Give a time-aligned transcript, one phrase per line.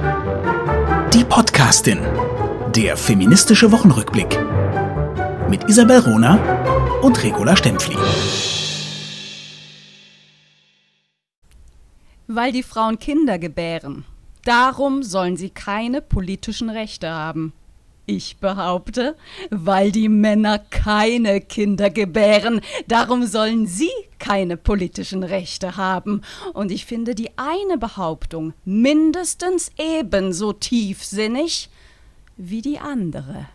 [0.00, 1.98] Die Podcastin.
[2.74, 4.38] Der feministische Wochenrückblick.
[5.50, 6.36] Mit Isabel Rona
[7.02, 7.96] und Regula Stempfli.
[12.28, 14.04] Weil die Frauen Kinder gebären.
[14.44, 17.52] Darum sollen sie keine politischen Rechte haben.
[18.12, 19.14] Ich behaupte,
[19.50, 26.22] weil die Männer keine Kinder gebären, darum sollen sie keine politischen Rechte haben.
[26.52, 31.70] Und ich finde die eine Behauptung mindestens ebenso tiefsinnig
[32.36, 33.46] wie die andere.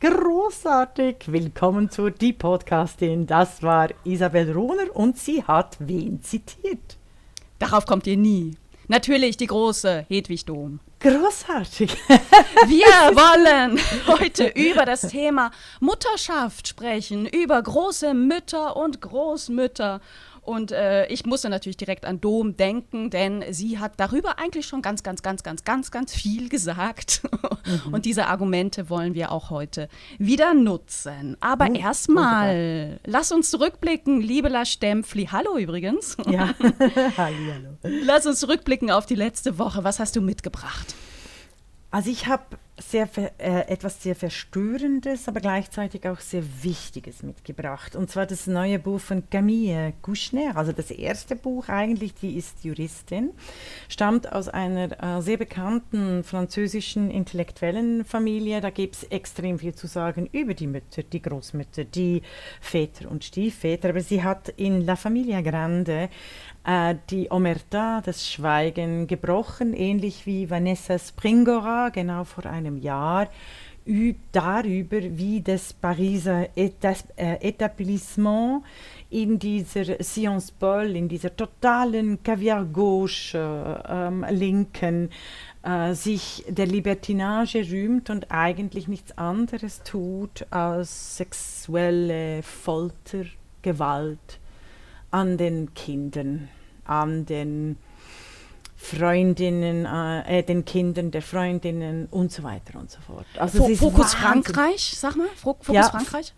[0.00, 1.16] Großartig!
[1.28, 3.26] Willkommen zu Die Podcastin.
[3.26, 6.98] Das war Isabel Rohner und sie hat wen zitiert?
[7.58, 8.56] Darauf kommt ihr nie.
[8.88, 10.80] Natürlich die große Hedwig Dom.
[11.00, 11.96] Großartig.
[12.66, 20.00] Wir wollen heute über das Thema Mutterschaft sprechen, über große Mütter und Großmütter.
[20.48, 24.80] Und äh, ich musste natürlich direkt an Dom denken, denn sie hat darüber eigentlich schon
[24.80, 27.20] ganz, ganz, ganz, ganz, ganz, ganz viel gesagt.
[27.66, 27.92] Mhm.
[27.92, 31.36] Und diese Argumente wollen wir auch heute wieder nutzen.
[31.40, 35.28] Aber oh, erstmal, lass uns zurückblicken, liebe La Stempfli.
[35.30, 36.16] Hallo übrigens.
[36.26, 36.54] Ja,
[37.18, 37.76] hallo, hallo.
[37.82, 39.84] Lass uns zurückblicken auf die letzte Woche.
[39.84, 40.94] Was hast du mitgebracht?
[41.90, 47.96] Also ich habe sehr äh, etwas sehr Verstörendes, aber gleichzeitig auch sehr Wichtiges mitgebracht.
[47.96, 52.64] Und zwar das neue Buch von Camille Kouchner, also das erste Buch eigentlich, die ist
[52.64, 53.30] Juristin,
[53.88, 58.60] stammt aus einer äh, sehr bekannten französischen intellektuellen Familie.
[58.60, 62.22] Da gibt es extrem viel zu sagen über die Mütter, die Großmütter, die
[62.60, 63.90] Väter und Stiefväter.
[63.90, 66.08] Aber sie hat in La Familia Grande
[66.68, 73.28] äh, die Omerta, das Schweigen, gebrochen, ähnlich wie Vanessa Springora, genau vor einem Jahr,
[74.32, 78.62] darüber, wie das Pariser Etas äh, Etablissement
[79.08, 85.08] in dieser Sciences Po, in dieser totalen Caviar-Gauche ähm, Linken,
[85.62, 93.24] äh, sich der Libertinage rühmt und eigentlich nichts anderes tut als sexuelle Folter,
[93.62, 94.38] Gewalt
[95.10, 96.50] an den Kindern
[96.88, 97.76] an den
[98.76, 103.26] Freundinnen, äh, den Kindern der Freundinnen und so weiter und so fort.
[103.36, 106.32] Also F Fokus Frankreich, sag mal, Fokus ja, Frankreich?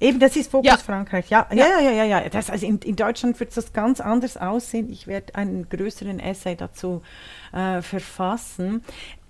[0.00, 0.76] Eben, das ist Fokus ja.
[0.76, 1.30] Frankreich.
[1.30, 2.04] Ja, ja, ja, ja, ja.
[2.22, 2.28] ja.
[2.28, 4.90] Das, also in, in Deutschland wird das ganz anders aussehen.
[4.90, 7.02] Ich werde einen größeren Essay dazu
[7.52, 8.82] äh, verfassen.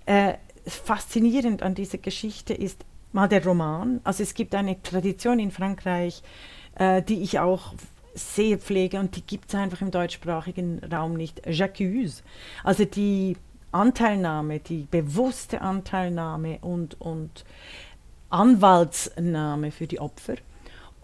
[0.07, 0.33] Äh,
[0.65, 4.01] faszinierend an dieser Geschichte ist mal der Roman.
[4.03, 6.23] Also es gibt eine Tradition in Frankreich,
[6.75, 7.75] äh, die ich auch
[8.15, 11.45] sehr pflege und die gibt es einfach im deutschsprachigen Raum nicht.
[11.47, 12.23] J'accuse.
[12.63, 13.37] Also die
[13.71, 17.43] Anteilnahme, die bewusste Anteilnahme und, und
[18.29, 20.35] Anwaltsnahme für die Opfer.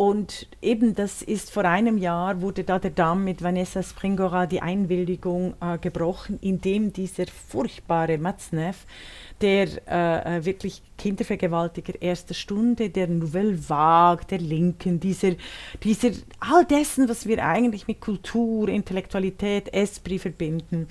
[0.01, 4.59] Und eben das ist vor einem Jahr, wurde da der Damm mit Vanessa Springora die
[4.59, 8.87] Einwilligung äh, gebrochen, indem dieser furchtbare Matzneff
[9.41, 15.33] der äh, äh, wirklich Kindervergewaltiger erster Stunde, der Nouvelle Vague, der Linken, dieser,
[15.83, 20.87] dieser, all dessen, was wir eigentlich mit Kultur, Intellektualität, Esprit verbinden,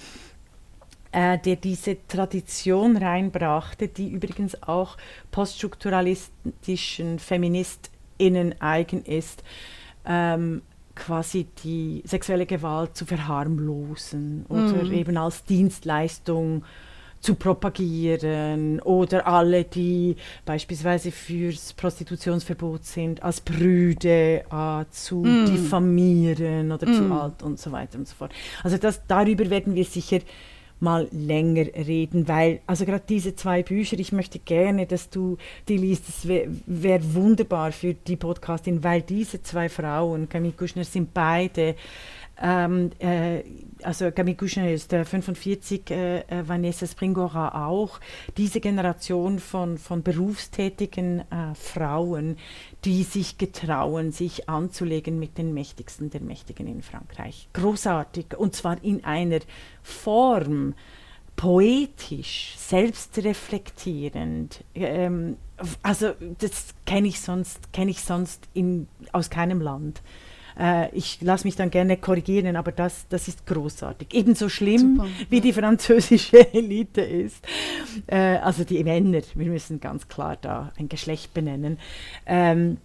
[1.11, 4.97] äh, der diese Tradition reinbrachte, die übrigens auch
[5.33, 7.19] poststrukturalistischen
[8.21, 9.43] FeministInnen eigen ist,
[10.05, 10.63] ähm,
[10.95, 14.93] quasi die sexuelle Gewalt zu verharmlosen oder mm.
[14.93, 16.65] eben als Dienstleistung
[17.21, 25.47] zu propagieren oder alle, die beispielsweise fürs Prostitutionsverbot sind, als Brüde äh, zu mm.
[25.47, 26.95] diffamieren oder mm.
[26.95, 28.33] zu alt und so weiter und so fort.
[28.63, 30.21] Also das, darüber werden wir sicher
[30.81, 35.37] mal länger reden, weil, also gerade diese zwei Bücher, ich möchte gerne, dass du
[35.69, 40.85] die liest, das wäre wär wunderbar für die Podcastin, weil diese zwei Frauen, Camille Kuschner,
[40.85, 41.77] sind beide
[42.43, 43.43] ähm, äh,
[43.83, 48.01] also Camille Couchner ist äh, 45, äh, Vanessa Springora auch.
[48.37, 52.37] Diese Generation von, von berufstätigen äh, Frauen,
[52.85, 57.49] die sich getrauen, sich anzulegen mit den Mächtigsten der Mächtigen in Frankreich.
[57.53, 58.39] Großartig.
[58.39, 59.41] Und zwar in einer
[59.83, 60.75] Form,
[61.37, 64.65] poetisch, selbstreflektierend.
[64.75, 65.37] Ähm,
[65.83, 70.01] also das kenne ich sonst, kenne ich sonst in, aus keinem Land.
[70.59, 74.09] Äh, ich lasse mich dann gerne korrigieren, aber das, das ist großartig.
[74.13, 75.43] Ebenso schlimm Super, wie ja.
[75.43, 77.45] die französische Elite ist.
[78.07, 81.79] Äh, also die Männer, wir müssen ganz klar da ein Geschlecht benennen.
[82.27, 82.79] Ähm,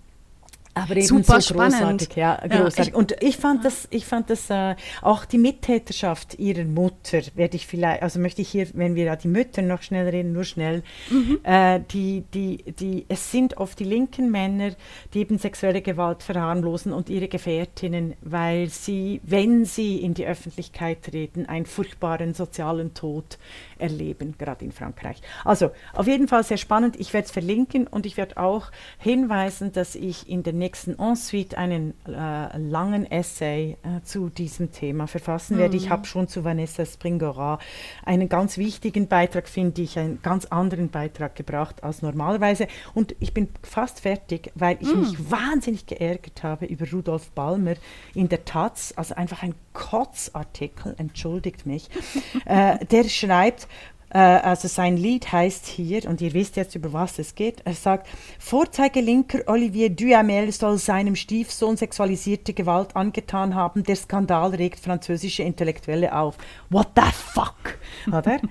[0.77, 1.73] Aber eben Super so spannend.
[2.01, 2.87] großartig, ja, Ja, großartig.
[2.89, 7.55] ich- und ich fand das, ich fand das äh, auch die Mittäterschaft ihrer Mutter, werde
[7.55, 10.43] ich vielleicht, also möchte ich hier, wenn wir da die Mütter noch schnell reden, nur
[10.43, 11.39] schnell, Mhm.
[11.43, 14.71] äh, die, die, die, es sind oft die linken Männer,
[15.13, 21.03] die eben sexuelle Gewalt verharmlosen und ihre Gefährtinnen, weil sie, wenn sie in die Öffentlichkeit
[21.03, 23.37] treten, einen furchtbaren sozialen Tod
[23.79, 25.21] erleben, gerade in Frankreich.
[25.43, 26.99] Also auf jeden Fall sehr spannend.
[26.99, 31.57] Ich werde es verlinken und ich werde auch hinweisen, dass ich in der nächsten Ensuite
[31.57, 35.77] einen äh, langen Essay äh, zu diesem Thema verfassen werde.
[35.77, 37.59] Ich habe schon zu Vanessa Springora
[38.05, 42.67] einen ganz wichtigen Beitrag, finde ich, einen ganz anderen Beitrag gebracht als normalerweise.
[42.93, 47.75] Und ich bin fast fertig, weil ich mich wahnsinnig geärgert habe über Rudolf Balmer
[48.13, 51.89] in der Taz, also einfach ein Kotzartikel, entschuldigt mich.
[52.45, 53.67] äh, der schreibt,
[54.09, 57.73] äh, also sein Lied heißt hier, und ihr wisst jetzt, über was es geht, er
[57.73, 58.07] sagt,
[58.39, 66.15] Vorzeigelinker Olivier Duhamel soll seinem Stiefsohn sexualisierte Gewalt angetan haben, der Skandal regt französische Intellektuelle
[66.15, 66.37] auf.
[66.69, 67.77] What the fuck?
[68.07, 68.39] Oder?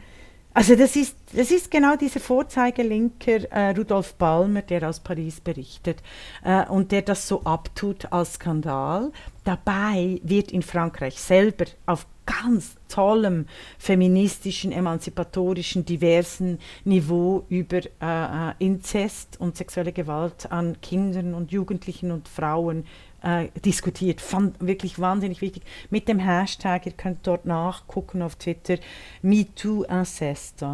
[0.56, 6.01] Also das ist, das ist genau dieser Vorzeigelinker äh, Rudolf Balmer, der aus Paris berichtet
[6.45, 9.11] äh, und der das so abtut als Skandal.
[9.43, 13.47] Dabei wird in Frankreich selber auf ganz tollem
[13.79, 22.12] feministischen, emanzipatorischen, diversen Niveau über äh, äh, Inzest und sexuelle Gewalt an Kindern und Jugendlichen
[22.12, 22.87] und Frauen
[23.25, 24.21] äh, diskutiert.
[24.21, 25.62] Fand wirklich wahnsinnig wichtig.
[25.91, 28.76] Mit dem Hashtag, ihr könnt dort nachgucken auf Twitter,
[29.23, 30.65] MeTooIncest.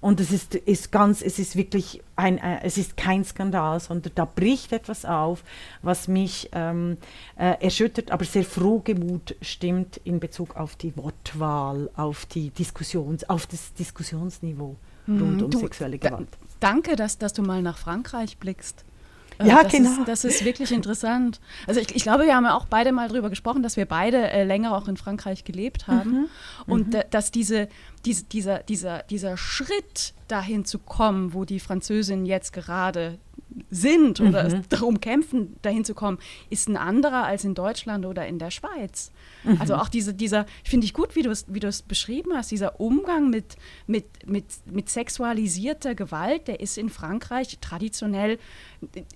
[0.00, 4.12] Und es ist, ist ganz, es ist wirklich ein, äh, es ist kein Skandal, sondern
[4.14, 5.44] da bricht etwas auf,
[5.82, 6.96] was mich ähm,
[7.36, 13.46] äh, erschüttert, aber sehr frohgemut stimmt in Bezug auf die Wortwahl, auf die Diskussions, auf
[13.46, 14.76] das Diskussionsniveau
[15.06, 16.28] rund um Du, sexuelle Gewalt.
[16.60, 18.84] Danke, dass, dass du mal nach Frankreich blickst.
[19.40, 19.90] Äh, Ja, das genau.
[19.90, 21.40] Ist, das ist wirklich interessant.
[21.66, 24.30] Also ich, ich glaube, wir haben ja auch beide mal darüber gesprochen, dass wir beide
[24.30, 26.10] äh, länger auch in Frankreich gelebt haben.
[26.12, 26.26] Mhm.
[26.66, 27.68] Und da, dass diese,
[28.04, 33.18] diese, dieser, dieser, dieser Schritt dahin zu kommen, wo die Französinnen jetzt gerade
[33.70, 34.62] sind oder Mhm.
[34.68, 36.18] darum kämpfen, dahin zu kommen,
[36.50, 39.10] ist ein anderer als in Deutschland oder in der Schweiz.
[39.44, 39.60] Mhm.
[39.60, 43.30] Also auch diese, dieser, finde ich gut, wie du es wie beschrieben hast, dieser Umgang
[43.30, 43.56] mit,
[43.86, 48.38] mit, mit, mit sexualisierter Gewalt, der ist in Frankreich traditionell,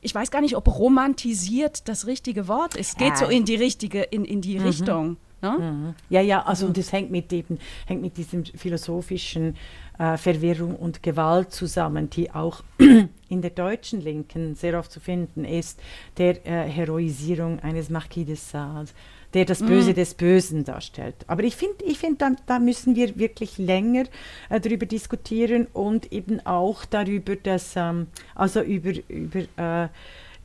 [0.01, 2.99] ich weiß gar nicht, ob romantisiert das richtige Wort ist.
[2.99, 5.17] Geht so in die richtige, in, in die Richtung.
[5.45, 5.95] Ne?
[6.09, 9.57] Ja, ja, also und das hängt mit eben, hängt mit diesem philosophischen
[9.99, 12.63] äh, Verwirrung und Gewalt zusammen, die auch
[13.29, 15.81] in der deutschen Linken sehr oft zu finden ist,
[16.17, 18.91] der äh, Heroisierung eines Marquis de Sade,
[19.35, 21.17] der das Böse des Bösen darstellt.
[21.27, 24.05] Aber ich finde, ich find, da, da müssen wir wirklich länger
[24.49, 29.89] äh, darüber diskutieren und eben auch darüber, dass, ähm, also über, über äh,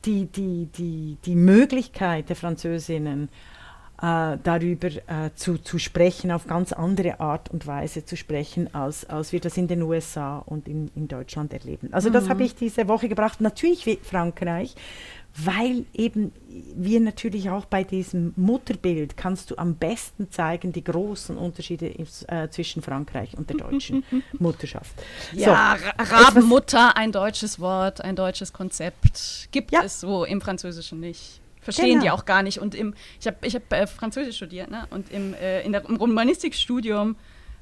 [0.04, 3.28] die, die, die, die Möglichkeit der Französinnen,
[4.02, 9.04] äh, darüber äh, zu, zu sprechen, auf ganz andere Art und Weise zu sprechen, als,
[9.04, 11.92] als wir das in den USA und in, in Deutschland erleben.
[11.92, 13.42] Also das habe ich diese Woche gebracht.
[13.42, 14.74] Natürlich wie Frankreich,
[15.36, 16.32] weil eben
[16.74, 21.86] wir natürlich auch bei diesem Mutterbild kannst du am besten zeigen die großen Unterschiede
[22.28, 24.04] äh, zwischen Frankreich und der deutschen
[24.38, 24.92] Mutterschaft.
[25.32, 29.48] Ja, So, Rabenmutter, ein deutsches Wort, ein deutsches Konzept.
[29.52, 29.82] Gibt Ja.
[29.84, 31.40] es so im Französischen nicht.
[31.62, 32.14] Verstehen die Genau.
[32.16, 32.58] auch gar nicht.
[32.58, 34.86] Und im, ich habe ich hab, äh, Französisch studiert, ne?
[34.90, 37.16] Und im, äh, in der, im Romanistikstudium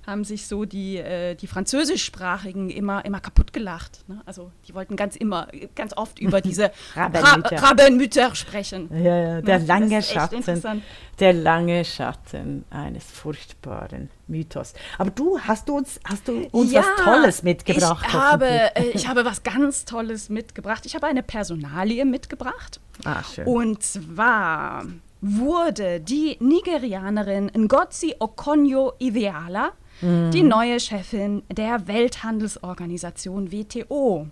[0.08, 4.08] haben sich so die, äh, die Französischsprachigen immer, immer kaputt gelacht.
[4.08, 4.20] Ne?
[4.26, 7.56] Also die wollten ganz immer, ganz oft über diese Rabenmütter.
[7.62, 8.88] Ra Rabenmütter sprechen.
[8.92, 9.66] Ja, ja, der Ne?
[9.66, 10.82] lange Schatten,
[11.20, 14.74] der lange Schatten eines furchtbaren Mythos.
[14.98, 18.04] Aber du hast du uns, hast du uns Ja, was Tolles mitgebracht?
[18.08, 20.86] Ich habe, äh, ich habe was ganz Tolles mitgebracht.
[20.86, 22.80] Ich habe eine Personalie mitgebracht.
[23.04, 23.46] ah, schön.
[23.46, 24.86] Und zwar
[25.20, 34.28] wurde die Nigerianerin Ngozi Okonjo-Iweala die neue Chefin der Welthandelsorganisation WTO.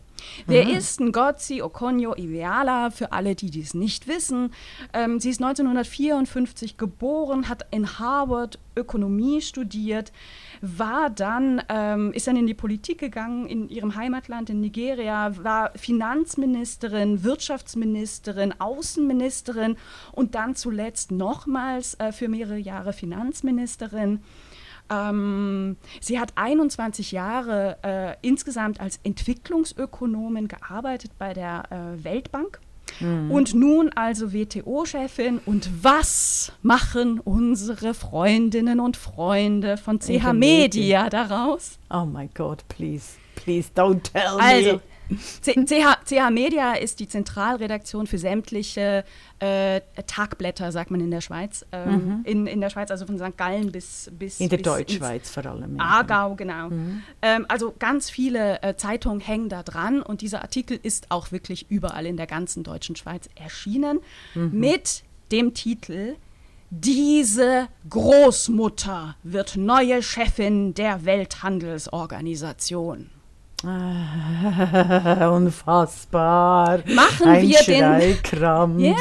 [0.47, 2.91] Wer ist Ngozi Okonjo-Iweala?
[2.91, 4.53] Für alle, die dies nicht wissen,
[4.93, 10.13] ähm, sie ist 1954 geboren, hat in Harvard Ökonomie studiert,
[10.61, 15.73] war dann, ähm, ist dann in die Politik gegangen in ihrem Heimatland in Nigeria, war
[15.77, 19.77] Finanzministerin, Wirtschaftsministerin, Außenministerin
[20.13, 24.21] und dann zuletzt nochmals äh, für mehrere Jahre Finanzministerin.
[24.91, 32.61] Ähm, sie hat 21 Jahre äh, insgesamt als Entwicklungsökonomin gearbeitet bei der äh, Weltbank.
[33.01, 35.41] Und nun also WTO-Chefin.
[35.45, 41.79] Und was machen unsere Freundinnen und Freunde von CH Media daraus?
[41.91, 44.81] oh my God, please, please don't tell Also, me.
[45.43, 49.05] CH, CH Media ist die Zentralredaktion für sämtliche
[49.39, 51.65] äh, Tagblätter, sagt man in der Schweiz.
[51.73, 52.21] Ähm, mhm.
[52.25, 53.37] in, in der Schweiz, also von St.
[53.37, 54.11] Gallen bis.
[54.19, 55.79] bis in der Deutschschweiz vor allem.
[55.79, 56.71] Aargau, genau.
[56.71, 57.03] Mhm.
[57.23, 61.71] Ähm, also ganz viele äh, Zeitungen hängen da dran und dieser Artikel ist auch wirklich
[61.71, 64.01] überall in der ganzen deutschen Schweiz erschienen
[64.35, 64.59] mhm.
[64.59, 66.17] mit dem Titel
[66.71, 73.11] diese Großmutter wird neue Chefin der Welthandelsorganisation.
[75.33, 76.83] Unfassbar.
[76.87, 78.79] Machen Ein wir den.
[78.79, 78.95] Ja,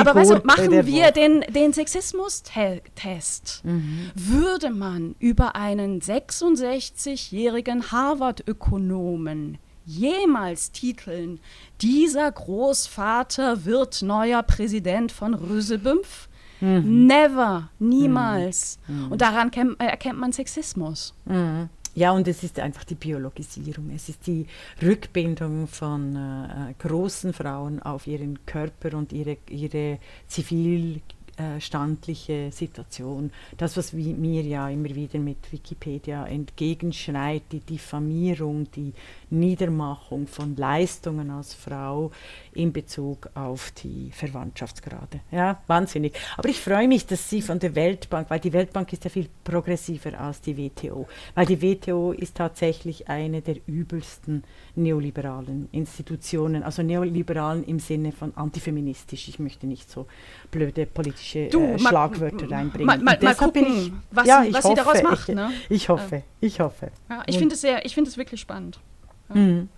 [0.00, 3.62] aber weißt du, machen wir den, den Sexismus-Test.
[3.64, 4.10] Mhm.
[4.14, 11.40] Würde man über einen 66-jährigen Harvard-Ökonomen jemals titeln,
[11.80, 16.28] dieser Großvater wird neuer Präsident von Rösebümpf?
[16.60, 17.06] Mhm.
[17.06, 18.78] Never, niemals.
[18.86, 19.12] Mhm.
[19.12, 21.14] Und daran erkennt man Sexismus.
[21.24, 21.68] Mhm.
[21.94, 23.90] Ja, und es ist einfach die Biologisierung.
[23.94, 24.46] Es ist die
[24.80, 31.02] Rückbindung von äh, großen Frauen auf ihren Körper und ihre, ihre zivil
[31.42, 33.32] äh, standliche Situation.
[33.56, 38.92] Das, was wir, mir ja immer wieder mit Wikipedia entgegenschreit, die Diffamierung, die
[39.30, 42.10] Niedermachung von Leistungen als Frau
[42.52, 45.20] in Bezug auf die Verwandtschaftsgrade.
[45.30, 46.14] Ja, wahnsinnig.
[46.36, 49.28] Aber ich freue mich, dass Sie von der Weltbank, weil die Weltbank ist ja viel
[49.42, 54.44] progressiver als die WTO, weil die WTO ist tatsächlich eine der übelsten
[54.74, 59.28] neoliberalen Institutionen, also neoliberalen im Sinne von antifeministisch.
[59.28, 60.06] Ich möchte nicht so
[60.50, 62.86] blöde politische du, äh, Schlagwörter reinbringen.
[62.86, 65.28] Mal, mal, mal gucken, ich, was, ja, sie, was hoffe, sie daraus macht.
[65.28, 65.50] Ich, ne?
[65.68, 66.90] ich hoffe, ich hoffe.
[67.08, 68.80] Ja, ich finde es sehr, ich finde es wirklich spannend.
[69.28, 69.34] Ja.
[69.36, 69.68] Mhm.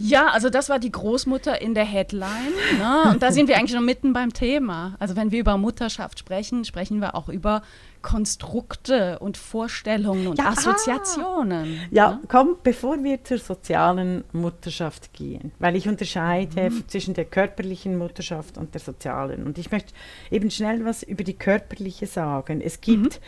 [0.00, 2.52] Ja, also das war die Großmutter in der Headline.
[2.78, 3.10] Ne?
[3.10, 4.94] Und da sind wir eigentlich schon mitten beim Thema.
[5.00, 7.62] Also wenn wir über Mutterschaft sprechen, sprechen wir auch über
[8.02, 11.78] Konstrukte und Vorstellungen und ja, Assoziationen.
[11.80, 11.88] Ah.
[11.90, 12.20] Ja, ne?
[12.28, 16.88] komm, bevor wir zur sozialen Mutterschaft gehen, weil ich unterscheide mhm.
[16.88, 19.44] zwischen der körperlichen Mutterschaft und der sozialen.
[19.44, 19.92] Und ich möchte
[20.30, 22.60] eben schnell was über die körperliche sagen.
[22.60, 23.20] Es gibt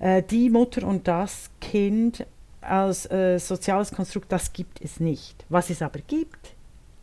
[0.00, 0.06] mhm.
[0.06, 2.26] äh, die Mutter und das Kind
[2.60, 5.44] als äh, soziales Konstrukt, das gibt es nicht.
[5.48, 6.54] Was es aber gibt,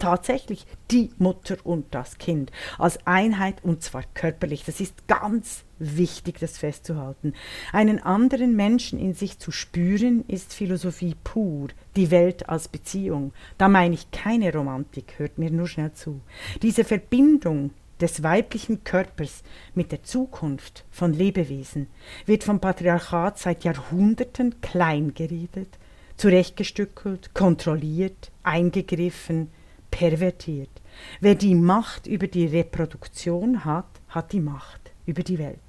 [0.06, 4.64] tatsächlich die Mutter und das Kind als Einheit und zwar körperlich.
[4.64, 7.34] Das ist ganz wichtig, das festzuhalten.
[7.74, 13.34] Einen anderen Menschen in sich zu spüren, ist Philosophie pur, die Welt als Beziehung.
[13.58, 16.22] Da meine ich keine Romantik, hört mir nur schnell zu.
[16.62, 19.42] Diese Verbindung des weiblichen Körpers
[19.74, 21.88] mit der Zukunft von Lebewesen
[22.28, 25.80] wird vom Patriarchat seit Jahrhunderten kleingeredet,
[26.16, 29.50] zurechtgestückelt, kontrolliert, eingegriffen,
[29.96, 30.82] pervertiert.
[31.22, 35.62] Wer die Macht über die Reproduktion hat, hat die Macht über die Welt.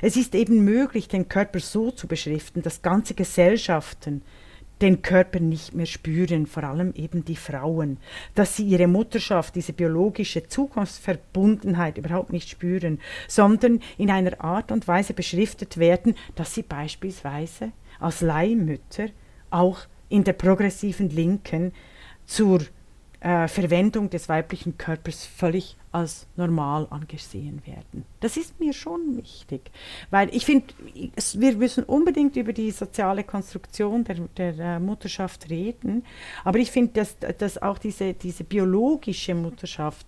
[0.00, 4.22] Es ist eben möglich, den Körper so zu beschriften, dass ganze Gesellschaften
[4.80, 7.96] den Körper nicht mehr spüren, vor allem eben die Frauen,
[8.36, 14.86] dass sie ihre Mutterschaft, diese biologische Zukunftsverbundenheit überhaupt nicht spüren, sondern in einer Art und
[14.86, 19.08] Weise beschriftet werden, dass sie beispielsweise als Leihmütter
[19.50, 21.72] auch in der progressiven Linken
[22.26, 22.60] zur
[23.20, 28.04] äh, Verwendung des weiblichen Körpers völlig als normal angesehen werden.
[28.20, 29.70] Das ist mir schon wichtig,
[30.10, 30.66] weil ich finde,
[31.34, 36.04] wir müssen unbedingt über die soziale Konstruktion der, der äh, Mutterschaft reden,
[36.44, 40.06] aber ich finde, dass, dass auch diese, diese biologische Mutterschaft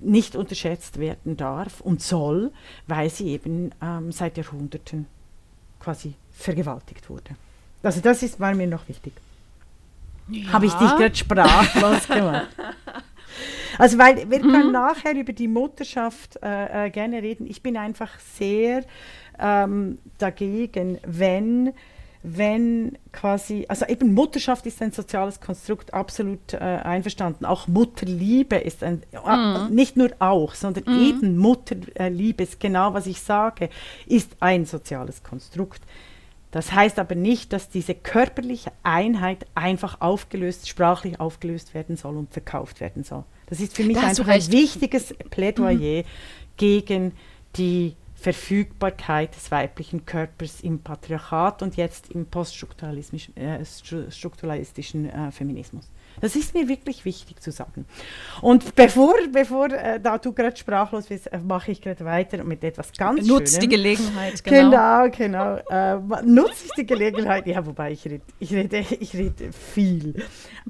[0.00, 2.52] nicht unterschätzt werden darf und soll,
[2.86, 5.06] weil sie eben ähm, seit Jahrhunderten
[5.80, 7.36] quasi vergewaltigt wurde.
[7.82, 9.12] Also das ist, war mir noch wichtig.
[10.30, 10.52] Ja.
[10.52, 12.48] Habe ich dich gerade sprachlos gemacht.
[13.78, 14.50] Also weil wir mhm.
[14.50, 17.46] können nachher über die Mutterschaft äh, äh, gerne reden.
[17.46, 18.82] Ich bin einfach sehr
[19.38, 21.72] ähm, dagegen, wenn
[22.22, 27.44] wenn quasi, also eben Mutterschaft ist ein soziales Konstrukt, absolut äh, einverstanden.
[27.44, 29.74] Auch Mutterliebe ist ein, äh, mhm.
[29.74, 31.00] nicht nur auch, sondern mhm.
[31.00, 33.70] eben Mutterliebe ist genau, was ich sage,
[34.06, 35.80] ist ein soziales Konstrukt.
[36.50, 42.32] Das heißt aber nicht, dass diese körperliche Einheit einfach aufgelöst, sprachlich aufgelöst werden soll und
[42.32, 43.24] verkauft werden soll.
[43.46, 46.04] Das ist für mich einfach ein wichtiges Plädoyer mhm.
[46.56, 47.12] gegen
[47.56, 55.88] die Verfügbarkeit des weiblichen Körpers im Patriarchat und jetzt im poststrukturalistischen äh, äh, Feminismus.
[56.20, 57.86] Das ist mir wirklich wichtig zu sagen.
[58.40, 62.62] Und bevor, bevor äh, da du gerade sprachlos bist, äh, mache ich gerade weiter mit
[62.64, 63.60] etwas ganz Nutzt Schönem.
[63.60, 65.08] die Gelegenheit, genau.
[65.10, 65.56] Genau, genau.
[65.70, 67.46] Äh, nutze ich die Gelegenheit.
[67.46, 70.14] Ja, wobei ich rede, ich rede, ich rede viel.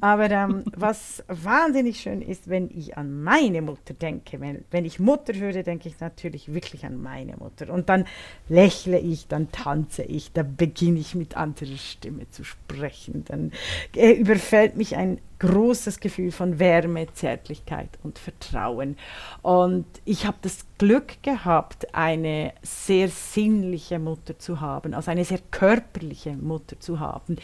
[0.00, 4.98] Aber ähm, was wahnsinnig schön ist, wenn ich an meine Mutter denke, wenn, wenn ich
[4.98, 7.72] Mutter höre, denke ich natürlich wirklich an meine Mutter.
[7.72, 8.04] Und dann
[8.48, 13.24] lächle ich, dann tanze ich, dann beginne ich mit anderer Stimme zu sprechen.
[13.26, 13.52] Dann
[13.96, 18.96] äh, überfällt mich ein großes Gefühl von Wärme, Zärtlichkeit und Vertrauen.
[19.42, 25.40] Und ich habe das Glück gehabt, eine sehr sinnliche Mutter zu haben, also eine sehr
[25.50, 27.36] körperliche Mutter zu haben,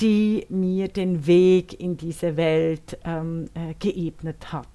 [0.00, 4.66] die mir den Weg in diese Welt ähm, äh, geebnet hat.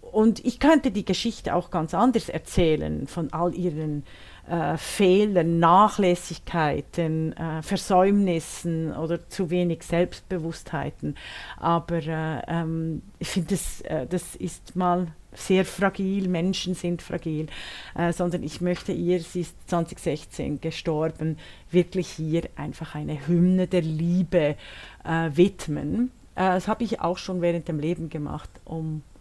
[0.00, 4.04] Und ich könnte die Geschichte auch ganz anders erzählen von all ihren
[4.48, 11.16] äh, Fehlern, Nachlässigkeiten, äh, Versäumnissen oder zu wenig Selbstbewusstheiten.
[11.56, 17.48] Aber äh, ähm, ich finde, das, äh, das ist mal sehr fragil, Menschen sind fragil,
[17.94, 21.38] äh, sondern ich möchte ihr, sie ist 2016 gestorben,
[21.70, 24.56] wirklich hier einfach eine Hymne der Liebe
[25.04, 26.10] äh, widmen.
[26.34, 29.15] das habe ich auch schon während dem Leben gemacht, um äh,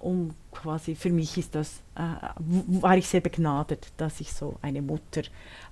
[0.00, 2.00] um quasi, für mich ist das, äh,
[2.80, 5.22] war ich sehr begnadet, dass ich so eine Mutter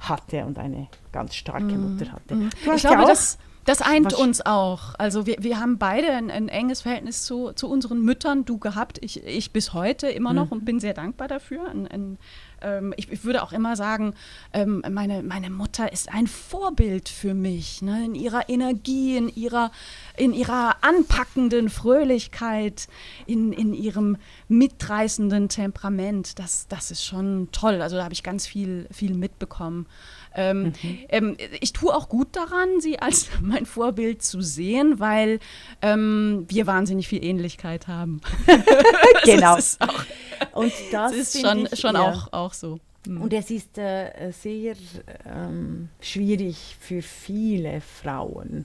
[0.00, 1.92] hatte und eine ganz starke mm.
[1.92, 2.34] Mutter hatte.
[2.34, 2.50] Mm.
[2.74, 4.94] ich glaube, das, das eint uns auch.
[4.98, 8.98] Also wir, wir haben beide ein, ein enges Verhältnis zu, zu unseren Müttern, du gehabt,
[9.02, 10.52] ich, ich bis heute immer noch mhm.
[10.52, 11.68] und bin sehr dankbar dafür.
[11.68, 12.18] Ein, ein,
[12.62, 14.14] ähm, ich, ich, würde auch immer sagen,
[14.52, 18.04] ähm, meine, meine Mutter ist ein Vorbild für mich, ne?
[18.04, 19.70] in ihrer Energie, in ihrer,
[20.16, 22.88] in ihrer anpackenden Fröhlichkeit,
[23.26, 24.16] in, in ihrem
[24.48, 26.38] mitreißenden Temperament.
[26.38, 27.82] Das, das ist schon toll.
[27.82, 29.86] Also da habe ich ganz viel, viel mitbekommen.
[30.34, 30.98] Ähm, mhm.
[31.08, 35.40] ähm, ich tue auch gut daran, sie als mein Vorbild zu sehen, weil
[35.82, 38.20] ähm, wir wahnsinnig viel Ähnlichkeit haben.
[39.24, 39.58] genau.
[40.52, 42.10] Das Und das ist schon, ich, schon ja.
[42.10, 42.78] auch, auch so.
[43.06, 43.22] Mhm.
[43.22, 44.74] Und es ist äh, sehr
[45.26, 48.64] ähm, schwierig für viele Frauen,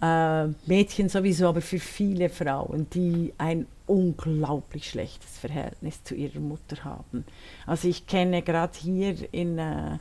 [0.00, 6.84] äh, Mädchen sowieso, aber für viele Frauen, die ein unglaublich schlechtes Verhältnis zu ihrer Mutter
[6.84, 7.24] haben.
[7.66, 9.98] Also ich kenne gerade hier in, äh,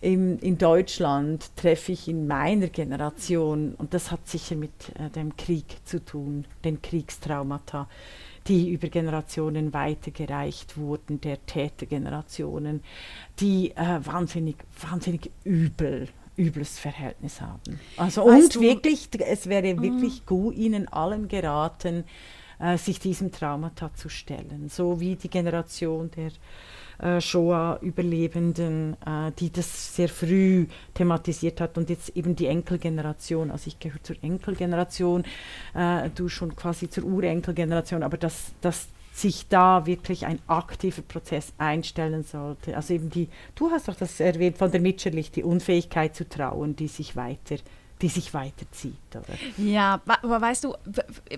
[0.00, 5.36] in, in, Deutschland, treffe ich in meiner Generation, und das hat sicher mit äh, dem
[5.36, 7.88] Krieg zu tun, den Kriegstraumata,
[8.46, 12.82] die über Generationen weitergereicht wurden, der Tätergenerationen,
[13.38, 17.78] die äh, wahnsinnig, wahnsinnig übel übles Verhältnis haben.
[17.98, 19.82] Also weißt und wirklich, es wäre mm.
[19.82, 22.04] wirklich gut, ihnen allen geraten,
[22.58, 26.30] äh, sich diesem Traumata zu stellen, so wie die Generation der
[27.00, 33.68] äh, Shoah-Überlebenden, äh, die das sehr früh thematisiert hat und jetzt eben die Enkelgeneration, also
[33.68, 35.24] ich gehöre zur Enkelgeneration,
[35.74, 41.52] äh, du schon quasi zur Urenkelgeneration, aber dass das sich da wirklich ein aktiver Prozess
[41.58, 42.76] einstellen sollte.
[42.76, 46.76] Also eben die, du hast doch das erwähnt von der Mitscherlich, die Unfähigkeit zu trauen,
[46.76, 47.56] die sich weiter
[48.02, 48.94] die sich weiterzieht.
[49.10, 49.24] Oder?
[49.58, 50.74] Ja, aber weißt du,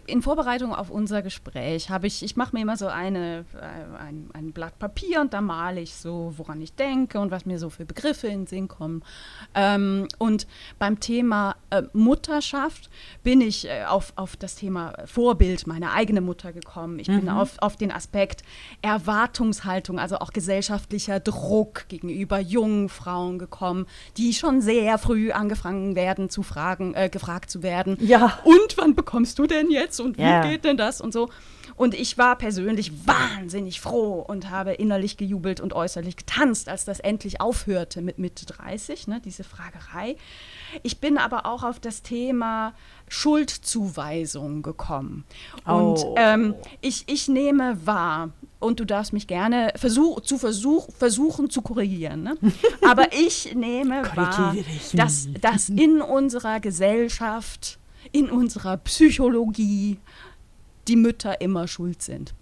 [0.06, 4.30] in Vorbereitung auf unser Gespräch habe ich, ich mache mir immer so eine, äh, ein,
[4.32, 7.70] ein Blatt Papier und da male ich so, woran ich denke und was mir so
[7.70, 9.02] für Begriffe in den Sinn kommen.
[9.54, 10.46] Ähm, und
[10.78, 12.90] beim Thema äh, Mutterschaft
[13.22, 16.98] bin ich äh, auf, auf das Thema Vorbild, meine eigene Mutter gekommen.
[17.00, 17.20] Ich mhm.
[17.20, 18.42] bin auf, auf den Aspekt
[18.82, 26.30] Erwartungshaltung, also auch gesellschaftlicher Druck gegenüber jungen Frauen gekommen, die schon sehr früh angefangen werden
[26.30, 27.96] zu fragen, äh, gefragt zu werden.
[28.00, 28.38] Ja.
[28.44, 30.42] Und wann bekommst du denn jetzt und wie ja.
[30.42, 31.28] geht denn das und so.
[31.82, 37.00] Und ich war persönlich wahnsinnig froh und habe innerlich gejubelt und äußerlich getanzt, als das
[37.00, 40.14] endlich aufhörte mit Mitte 30, ne, diese Fragerei.
[40.84, 42.72] Ich bin aber auch auf das Thema
[43.08, 45.24] Schuldzuweisung gekommen.
[45.64, 46.14] Und oh.
[46.18, 51.62] ähm, ich, ich nehme wahr, und du darfst mich gerne versuch, zu versuch, versuchen zu
[51.62, 52.22] korrigieren.
[52.22, 52.36] Ne?
[52.88, 54.54] Aber ich nehme wahr,
[54.92, 57.80] dass, dass in unserer Gesellschaft,
[58.12, 59.98] in unserer Psychologie
[60.88, 62.34] die Mütter immer schuld sind.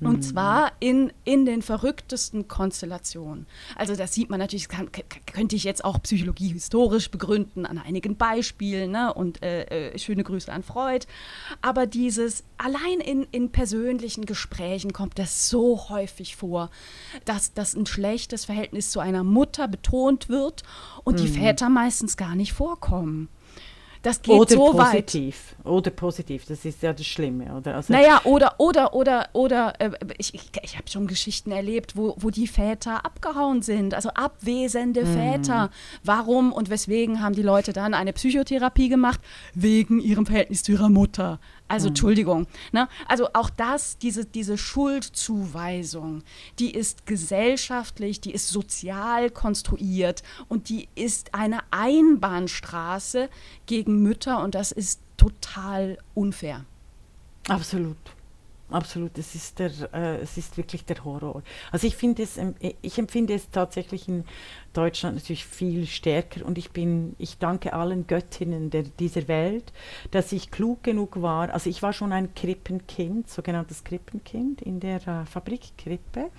[0.00, 0.22] Und mhm.
[0.22, 3.46] zwar in, in den verrücktesten Konstellationen.
[3.74, 4.88] Also das sieht man natürlich, kann,
[5.26, 9.12] könnte ich jetzt auch Psychologie historisch begründen an einigen Beispielen ne?
[9.12, 11.06] und äh, äh, schöne Grüße an Freud.
[11.62, 16.70] Aber dieses, allein in, in persönlichen Gesprächen kommt das so häufig vor,
[17.24, 20.62] dass, dass ein schlechtes Verhältnis zu einer Mutter betont wird
[21.02, 21.22] und mhm.
[21.22, 23.28] die Väter meistens gar nicht vorkommen.
[24.08, 25.54] Das geht oder so positiv.
[25.58, 25.66] weit.
[25.66, 27.54] Oder positiv, das ist ja das Schlimme.
[27.54, 27.76] Oder?
[27.76, 32.14] Also naja, oder, oder, oder, oder, äh, ich, ich, ich habe schon Geschichten erlebt, wo,
[32.18, 35.14] wo die Väter abgehauen sind, also abwesende mhm.
[35.14, 35.70] Väter.
[36.02, 39.20] Warum und weswegen haben die Leute dann eine Psychotherapie gemacht?
[39.52, 41.38] Wegen ihrem Verhältnis zu ihrer Mutter.
[41.68, 41.90] Also mhm.
[41.90, 42.46] Entschuldigung.
[42.72, 42.88] Ne?
[43.06, 46.22] Also auch das, diese, diese Schuldzuweisung,
[46.58, 53.28] die ist gesellschaftlich, die ist sozial konstruiert und die ist eine Einbahnstraße
[53.66, 56.64] gegen Mütter und das ist total unfair.
[57.48, 57.96] Absolut.
[58.70, 59.16] Absolut.
[59.18, 61.42] Es ist, der, äh, es ist wirklich der Horror.
[61.70, 64.24] Also ich finde es, ähm, ich empfinde es tatsächlich in
[64.72, 69.72] Deutschland natürlich viel stärker und ich bin, ich danke allen Göttinnen der, dieser Welt,
[70.10, 71.52] dass ich klug genug war.
[71.52, 76.30] Also ich war schon ein Krippenkind, sogenanntes Krippenkind in der äh, Fabrikkrippe,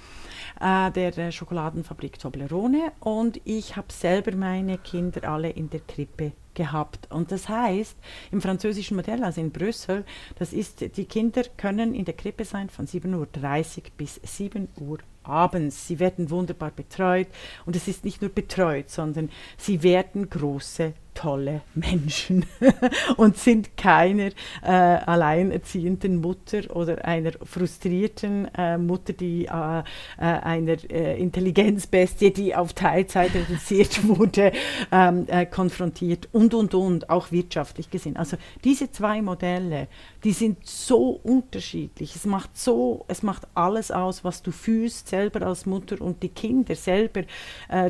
[0.62, 6.34] äh, der äh, Schokoladenfabrik Toblerone und ich habe selber meine Kinder alle in der Krippe
[6.60, 7.10] gehabt.
[7.10, 7.96] Und das heißt,
[8.34, 10.04] im französischen Modell, also in Brüssel,
[10.38, 15.00] das ist, die Kinder können in der Krippe sein von 7.30 Uhr bis 7 Uhr
[15.24, 15.88] abends.
[15.88, 17.28] Sie werden wunderbar betreut
[17.66, 22.46] und es ist nicht nur betreut, sondern sie werden große tolle Menschen
[23.18, 24.30] und sind keiner
[24.64, 29.84] äh, alleinerziehenden Mutter oder einer frustrierten äh, Mutter, die äh, äh
[30.18, 34.54] einer äh, Intelligenzbestie, die auf Teilzeit reduziert wurde,
[34.94, 38.16] ähm, äh, konfrontiert und und und, auch wirtschaftlich gesehen.
[38.16, 39.90] Also diese zwei Modelle,
[40.24, 42.16] die sind so unterschiedlich.
[42.16, 46.30] Es macht so, es macht alles aus, was du fühlst selber als Mutter und die
[46.30, 47.24] Kinder selber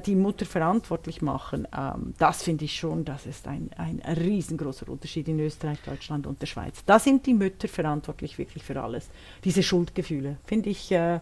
[0.05, 1.67] die Mutter verantwortlich machen.
[1.75, 6.25] Ähm, das finde ich schon, dass das ist ein, ein riesengroßer Unterschied in Österreich, Deutschland
[6.25, 6.83] und der Schweiz.
[6.85, 9.09] Da sind die Mütter verantwortlich wirklich für alles.
[9.43, 11.19] Diese Schuldgefühle finde ich äh,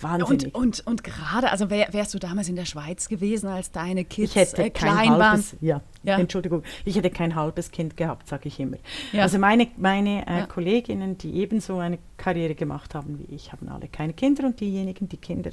[0.00, 0.54] wahnsinnig.
[0.54, 4.04] Und, und, und gerade, also wär, wärst du damals in der Schweiz gewesen, als deine
[4.04, 7.96] Kids ich hätte äh, klein kein halbes, Ja, ja, Entschuldigung, ich hätte kein halbes Kind
[7.96, 8.76] gehabt, sage ich immer.
[9.12, 9.22] Ja.
[9.22, 10.46] Also meine, meine äh, ja.
[10.46, 15.08] Kolleginnen, die ebenso eine Karriere gemacht haben wie ich, haben alle keine Kinder und diejenigen,
[15.08, 15.52] die Kinder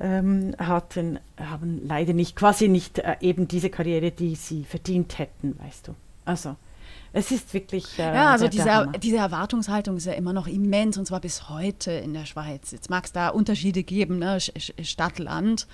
[0.00, 5.58] ähm, hatten, haben leider nicht, quasi nicht äh, eben diese Karriere, die sie verdient hätten,
[5.58, 5.94] weißt du.
[6.24, 6.56] Also
[7.16, 7.98] es ist wirklich.
[7.98, 11.90] Äh, ja, also diese, diese Erwartungshaltung ist ja immer noch immens und zwar bis heute
[11.90, 12.72] in der Schweiz.
[12.72, 14.38] Jetzt mag es da Unterschiede geben, ne?
[14.82, 15.66] Stadt, Land.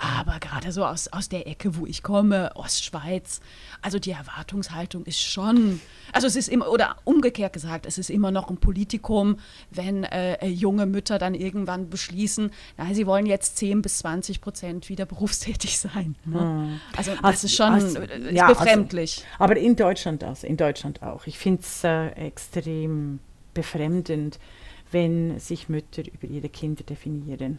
[0.00, 3.40] Aber gerade so aus, aus der Ecke, wo ich komme, Ostschweiz,
[3.82, 5.78] also die Erwartungshaltung ist schon,
[6.12, 9.36] also es ist immer, oder umgekehrt gesagt, es ist immer noch ein Politikum,
[9.70, 14.40] wenn äh, äh junge Mütter dann irgendwann beschließen, na, sie wollen jetzt 10 bis 20
[14.40, 16.16] Prozent wieder berufstätig sein.
[16.24, 16.40] Ne?
[16.40, 16.80] Hm.
[16.96, 19.24] Also das also, ist schon also, ist ja, befremdlich.
[19.32, 21.26] Also, aber in Deutschland also, in Deutschland auch.
[21.26, 23.20] Ich finde es äh, extrem
[23.54, 24.38] befremdend,
[24.90, 27.58] wenn sich Mütter über ihre Kinder definieren.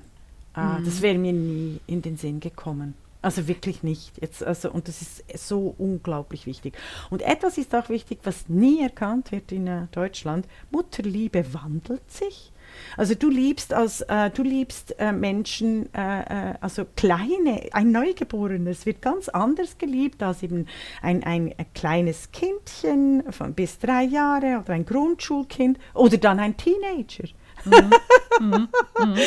[0.54, 0.86] Ah, mhm.
[0.86, 2.94] Das wäre mir nie in den Sinn gekommen.
[3.22, 4.20] Also wirklich nicht.
[4.20, 6.76] Jetzt, also, und das ist so unglaublich wichtig.
[7.12, 10.48] Und etwas ist auch wichtig, was nie erkannt wird in uh, Deutschland.
[10.72, 12.52] Mutterliebe wandelt sich.
[12.98, 18.86] Also du liebst als äh, du liebst äh, Menschen, äh, äh also kleine, ein Neugeborenes
[18.86, 20.68] wird ganz anders geliebt als eben
[21.02, 26.58] ein, ein, ein kleines Kindchen von bis drei Jahre oder ein Grundschulkind oder dann ein
[26.58, 27.28] Teenager.
[27.66, 28.70] Mhm.
[29.00, 29.18] Mhm.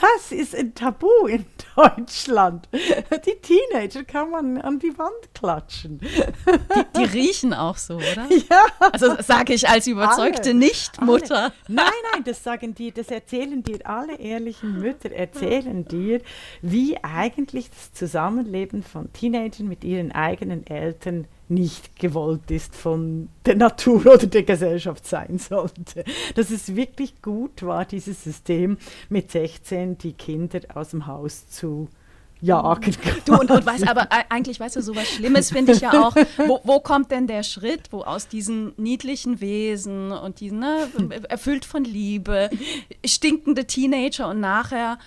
[0.00, 1.46] Das ist ein Tabu in
[1.76, 2.68] Deutschland.
[2.72, 6.00] Die Teenager kann man an die Wand klatschen.
[6.00, 8.28] Die, die riechen auch so, oder?
[8.50, 8.66] Ja.
[8.92, 11.52] Also sage ich als überzeugte Nichtmutter.
[11.68, 16.20] Nein, nein, das sagen die, das erzählen dir alle ehrlichen Mütter, erzählen dir,
[16.60, 23.56] wie eigentlich das Zusammenleben von Teenagern mit ihren eigenen Eltern nicht gewollt ist von der
[23.56, 26.04] Natur oder der Gesellschaft sein sollte.
[26.34, 31.88] Dass es wirklich gut war, dieses System mit 16 die Kinder aus dem Haus zu
[32.42, 32.96] jagen.
[33.24, 36.14] Du, und, und weißt, aber eigentlich, weißt du, so was Schlimmes finde ich ja auch,
[36.46, 40.88] wo, wo, kommt denn der Schritt, wo aus diesen niedlichen Wesen und diesen, ne,
[41.28, 42.50] erfüllt von Liebe,
[43.06, 44.98] stinkende Teenager und nachher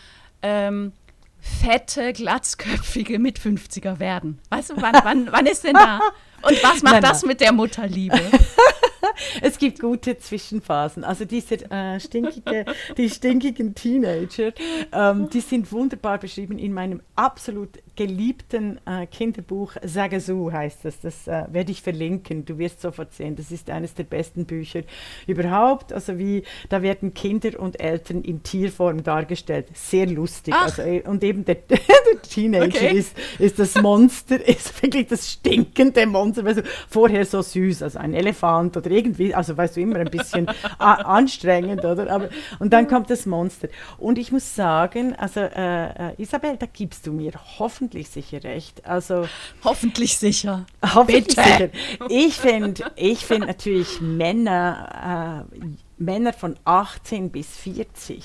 [0.41, 0.93] ähm,
[1.39, 4.39] fette, glatzköpfige Mit-50er werden?
[4.49, 5.99] Weißt du, wann, wann, wann ist denn da?
[6.45, 8.19] Und was macht nein, das mit der Mutterliebe?
[9.41, 11.03] es gibt gute Zwischenphasen.
[11.03, 12.65] Also diese äh, stinkige,
[12.97, 14.51] die stinkigen Teenager,
[14.91, 20.99] ähm, die sind wunderbar beschrieben in meinem absolut geliebten äh, Kinderbuch Sagasu heißt das.
[20.99, 22.45] Das äh, werde ich verlinken.
[22.45, 23.35] Du wirst sofort sehen.
[23.35, 24.81] Das ist eines der besten Bücher
[25.27, 25.93] überhaupt.
[25.93, 29.67] Also wie da werden Kinder und Eltern in Tierform dargestellt.
[29.73, 30.53] Sehr lustig.
[30.53, 31.79] Also, äh, und eben der, der
[32.21, 32.97] Teenager okay.
[32.97, 36.43] ist, ist das Monster, ist wirklich das stinkende Monster.
[36.43, 40.47] Du, vorher so süß, also ein Elefant oder irgendwie, also weißt du, immer ein bisschen
[40.79, 42.11] anstrengend, oder?
[42.11, 43.67] Aber, und dann kommt das Monster.
[43.97, 48.85] Und ich muss sagen, also äh, äh Isabel, da gibst du mir hoffentlich sicher recht.
[48.85, 49.27] Also
[49.63, 50.65] hoffentlich sicher.
[50.83, 51.41] Hoffentlich Bitte.
[51.41, 51.69] sicher.
[52.09, 55.65] Ich finde ich find natürlich Männer, äh,
[55.97, 58.23] Männer von 18 bis 40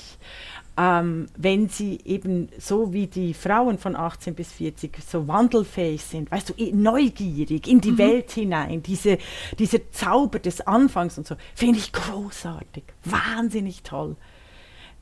[0.77, 6.31] ähm, wenn sie eben so wie die Frauen von 18 bis 40 so wandelfähig sind,
[6.31, 7.97] weißt du, neugierig in die mhm.
[7.97, 9.17] Welt hinein, diese,
[9.59, 14.15] dieser Zauber des Anfangs und so, finde ich großartig, wahnsinnig toll.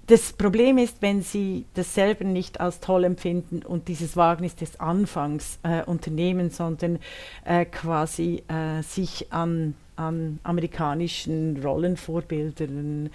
[0.08, 4.80] Das Problem ist, wenn sie das selber nicht als toll empfinden und dieses Wagnis des
[4.80, 6.98] Anfangs äh, unternehmen, sondern
[7.46, 13.10] äh, quasi äh, sich an an amerikanischen Rollenvorbildern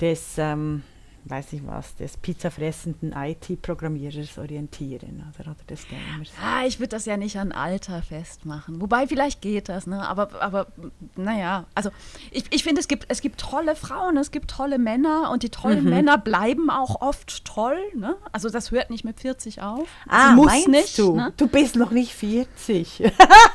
[0.00, 0.82] des ähm,
[1.28, 6.30] weiß ich was, des pizzafressenden IT-Programmierers orientieren oder, oder des Gamers.
[6.40, 8.80] Ah, ich würde das ja nicht an Alter festmachen.
[8.80, 10.06] Wobei, vielleicht geht das, ne?
[10.06, 10.68] Aber, aber
[11.16, 11.90] naja, also
[12.30, 15.50] ich, ich finde, es gibt, es gibt tolle Frauen, es gibt tolle Männer und die
[15.50, 15.90] tollen mhm.
[15.90, 18.16] Männer bleiben auch oft toll, ne?
[18.30, 19.88] Also das hört nicht mit 40 auf.
[20.08, 21.16] Ah, muss meinst nicht, du?
[21.16, 21.32] Ne?
[21.36, 22.98] Du bist noch nicht 40.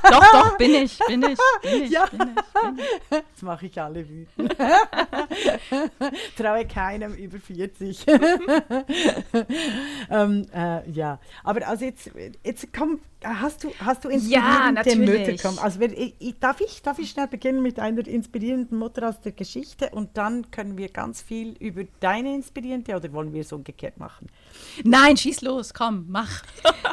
[0.10, 2.06] doch, doch, bin ich, bin ich, bin ich, ja.
[2.08, 3.22] bin ich, bin ich.
[3.34, 4.56] Das mache ich alle wütend.
[6.38, 8.06] Traue keinem über 40 40.
[10.10, 12.10] ähm, äh, ja, aber also jetzt,
[12.43, 15.47] jetzt komm, hast du, hast du inspirierende ja, Mütter?
[15.47, 19.21] Komm, also ich, ich, darf, ich, darf ich schnell beginnen mit einer inspirierenden Mutter aus
[19.21, 23.52] der Geschichte und dann können wir ganz viel über deine inspirierende oder wollen wir es
[23.54, 24.28] umgekehrt machen?
[24.84, 26.43] Nein, schieß los, komm, mach.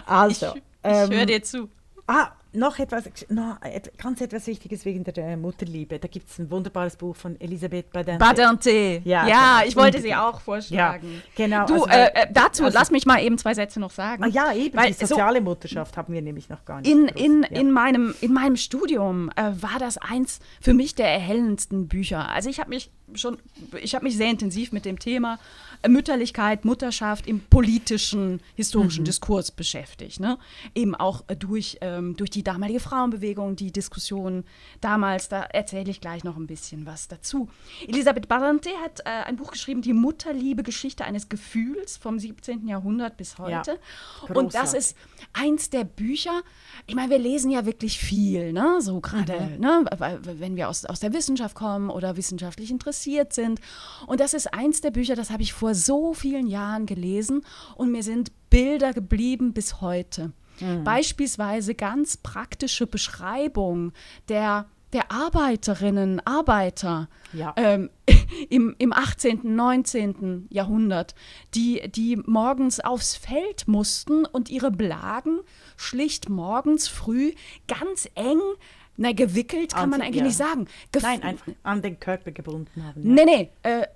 [0.04, 1.70] Also, ich, ich ähm, höre dir zu.
[2.06, 3.58] Ah, noch etwas, noch
[3.96, 5.98] ganz etwas Wichtiges wegen der äh, Mutterliebe.
[5.98, 8.18] Da gibt es ein wunderbares Buch von Elisabeth Badinter.
[8.18, 8.70] Badinter.
[8.70, 9.68] Ja, ja genau.
[9.68, 11.12] ich wollte sie auch vorschlagen.
[11.12, 11.66] Ja, genau.
[11.66, 14.24] Du, also, äh, äh, dazu, also, lass mich mal eben zwei Sätze noch sagen.
[14.24, 16.90] Ah, ja, eben, weil, die soziale so, Mutterschaft haben wir nämlich noch gar nicht.
[16.90, 17.60] In, in, ja.
[17.60, 22.30] in, meinem, in meinem Studium äh, war das eins für mich der erhellendsten Bücher.
[22.30, 23.38] Also ich habe mich schon,
[23.80, 25.38] ich habe mich sehr intensiv mit dem Thema
[25.86, 29.06] Mütterlichkeit, Mutterschaft im politischen, historischen mhm.
[29.06, 30.20] Diskurs beschäftigt.
[30.20, 30.38] Ne?
[30.74, 34.44] Eben auch äh, durch, ähm, durch die damalige Frauenbewegung, die Diskussion
[34.80, 37.48] damals, da erzähle ich gleich noch ein bisschen was dazu.
[37.86, 42.66] Elisabeth Barante hat äh, ein Buch geschrieben, Die Mutterliebe, Geschichte eines Gefühls vom 17.
[42.66, 43.78] Jahrhundert bis heute.
[44.28, 44.96] Ja, Und das ist
[45.32, 46.42] eins der Bücher,
[46.86, 48.78] ich meine, wir lesen ja wirklich viel, ne?
[48.80, 49.60] so gerade, mhm.
[49.60, 49.84] ne?
[50.22, 53.60] wenn wir aus, aus der Wissenschaft kommen oder wissenschaftlich interessiert sind.
[54.06, 57.44] Und das ist eins der Bücher, das habe ich vor vor so vielen Jahren gelesen
[57.76, 60.32] und mir sind Bilder geblieben bis heute.
[60.60, 60.82] Mhm.
[60.82, 63.92] Beispielsweise ganz praktische Beschreibung
[64.28, 67.52] der der Arbeiterinnen, Arbeiter ja.
[67.56, 67.90] ähm,
[68.48, 70.46] im, im 18., 19.
[70.48, 71.14] Jahrhundert,
[71.54, 75.40] die, die morgens aufs Feld mussten und ihre Blagen
[75.76, 77.34] schlicht morgens früh
[77.66, 78.40] ganz eng
[78.98, 80.24] na, gewickelt kann man eigentlich ja.
[80.24, 80.66] nicht sagen.
[80.90, 83.00] Gef Nein, einfach an den Körper gebunden haben.
[83.02, 83.24] Ja.
[83.24, 83.86] Nee, nee, äh,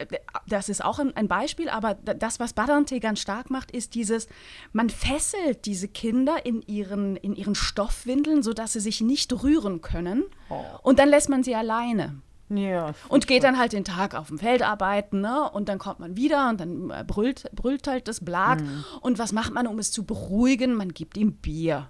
[0.46, 4.28] das ist auch ein, ein, Beispiel, aber das, was Badante ganz stark macht, ist dieses,
[4.72, 10.22] man fesselt diese Kinder in ihren, in ihren Stoffwindeln, sodass sie sich nicht rühren können
[10.48, 10.62] oh.
[10.82, 12.22] und dann lässt man sie alleine.
[12.48, 15.50] Ja, und geht dann halt den Tag auf dem Feld arbeiten, ne?
[15.50, 18.60] Und dann kommt man wieder und dann äh, brüllt, brüllt halt das Blag.
[18.60, 18.84] Mhm.
[19.00, 20.74] Und was macht man, um es zu beruhigen?
[20.74, 21.88] Man gibt ihm Bier.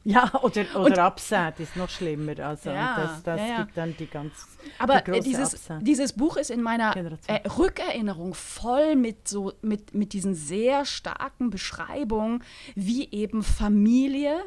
[0.04, 2.38] Ja, oder, oder Absat ist noch schlimmer.
[2.38, 4.32] Also ja, das, das ja, gibt dann die ganz
[4.78, 10.14] Aber die dieses, dieses Buch ist in meiner äh, Rückerinnerung voll mit, so, mit, mit
[10.14, 12.42] diesen sehr starken Beschreibungen,
[12.74, 14.38] wie eben Familie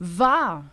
[0.00, 0.72] war.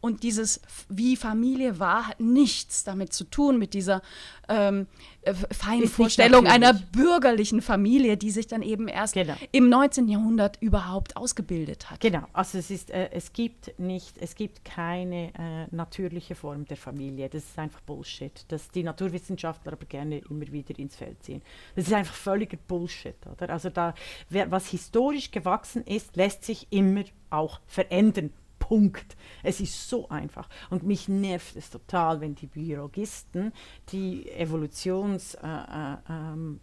[0.00, 4.02] Und dieses, wie Familie war, hat nichts damit zu tun, mit dieser
[4.48, 4.86] ähm,
[5.22, 9.34] äh, feinen Vorstellung einer bürgerlichen Familie, die sich dann eben erst genau.
[9.52, 10.08] im 19.
[10.08, 12.00] Jahrhundert überhaupt ausgebildet hat.
[12.00, 16.76] Genau, also es, ist, äh, es gibt nicht, es gibt keine äh, natürliche Form der
[16.76, 17.28] Familie.
[17.28, 21.42] Das ist einfach Bullshit, dass die Naturwissenschaftler aber gerne immer wieder ins Feld ziehen.
[21.74, 23.50] Das ist einfach völliger Bullshit, oder?
[23.50, 23.94] Also da,
[24.30, 28.30] wer, was historisch gewachsen ist, lässt sich immer auch verändern.
[28.68, 29.16] Punkt.
[29.42, 30.46] Es ist so einfach.
[30.68, 33.52] Und mich nervt es total, wenn die Biologisten
[33.90, 36.60] die Evolutions, äh, äh, ähm,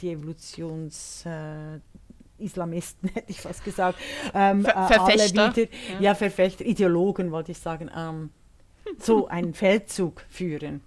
[0.00, 1.78] die Evolutions äh,
[2.38, 3.98] Islamisten, hätte ich fast gesagt,
[4.32, 5.54] ähm, Ver äh, Verfechter.
[5.54, 6.00] Wieder, ja.
[6.00, 6.14] ja.
[6.14, 8.30] Verfechter, Ideologen wollte ich sagen, ähm,
[8.98, 10.80] so einen Feldzug führen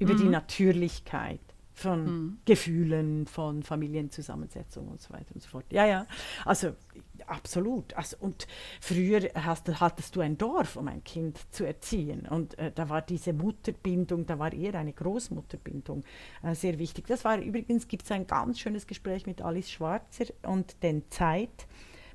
[0.00, 0.18] über mhm.
[0.18, 1.38] die Natürlichkeit
[1.74, 2.38] von mhm.
[2.44, 5.66] Gefühlen, von Familienzusammensetzung und so weiter und so fort.
[5.70, 6.06] Ja, ja,
[6.44, 6.74] also
[7.32, 7.94] absolut.
[7.94, 8.46] Also, und
[8.80, 12.26] früher hast, hattest du ein Dorf, um ein Kind zu erziehen.
[12.28, 16.04] Und äh, da war diese Mutterbindung, da war eher eine Großmutterbindung
[16.42, 17.06] äh, sehr wichtig.
[17.06, 21.66] Das war übrigens, gibt es ein ganz schönes Gespräch mit Alice Schwarzer und den Zeit.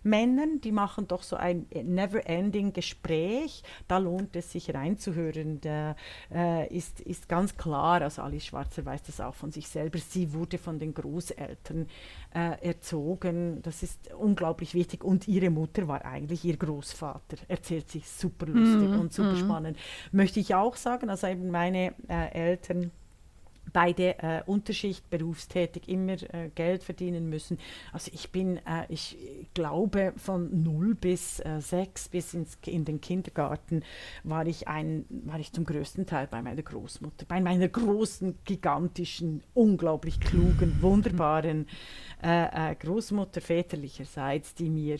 [0.03, 3.63] Männern, die machen doch so ein never-ending Gespräch.
[3.87, 5.61] Da lohnt es sich reinzuhören.
[5.61, 5.95] Da,
[6.33, 10.33] äh, ist, ist ganz klar, also Alice Schwarzer weiß das auch von sich selber, sie
[10.33, 11.87] wurde von den Großeltern
[12.33, 13.61] äh, erzogen.
[13.61, 15.03] Das ist unglaublich wichtig.
[15.03, 17.37] Und ihre Mutter war eigentlich ihr Großvater.
[17.47, 19.37] Erzählt sich super lustig mm, und super mm.
[19.37, 19.77] spannend.
[20.11, 22.91] Möchte ich auch sagen, also eben meine äh, Eltern
[23.77, 27.59] beide äh, Unterschicht berufstätig immer äh, Geld verdienen müssen.
[27.93, 29.15] Also ich bin, äh, ich
[29.53, 33.83] glaube, von 0 bis äh, 6 bis ins, in den Kindergarten
[34.23, 39.43] war ich, ein, war ich zum größten Teil bei meiner Großmutter, bei meiner großen, gigantischen,
[39.53, 41.67] unglaublich klugen, wunderbaren
[42.23, 44.99] äh, äh, Großmutter väterlicherseits, die mir äh,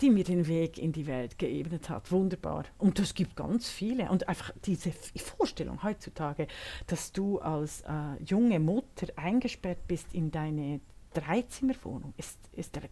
[0.00, 2.10] die mir den Weg in die Welt geebnet hat.
[2.12, 2.64] Wunderbar.
[2.78, 4.10] Und es gibt ganz viele.
[4.10, 6.46] Und einfach diese Vorstellung heutzutage,
[6.86, 10.80] dass du als äh, junge Mutter eingesperrt bist in deine
[11.14, 12.82] Dreizimmerwohnung ist, ist der,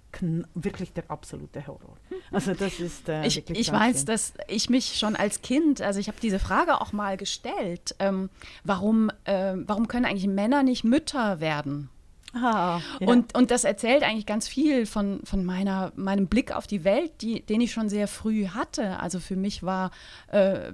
[0.55, 1.97] wirklich der absolute Horror.
[2.31, 6.09] Also das ist äh, Ich, ich weiß, dass ich mich schon als Kind, also ich
[6.09, 8.29] habe diese Frage auch mal gestellt, ähm,
[8.65, 11.91] warum, äh, warum können eigentlich Männer nicht Mütter werden?
[12.35, 13.09] Ah, ja.
[13.09, 17.13] und, und das erzählt eigentlich ganz viel von, von meiner, meinem Blick auf die Welt,
[17.23, 19.01] die, den ich schon sehr früh hatte.
[19.01, 19.91] Also für mich war
[20.31, 20.71] äh,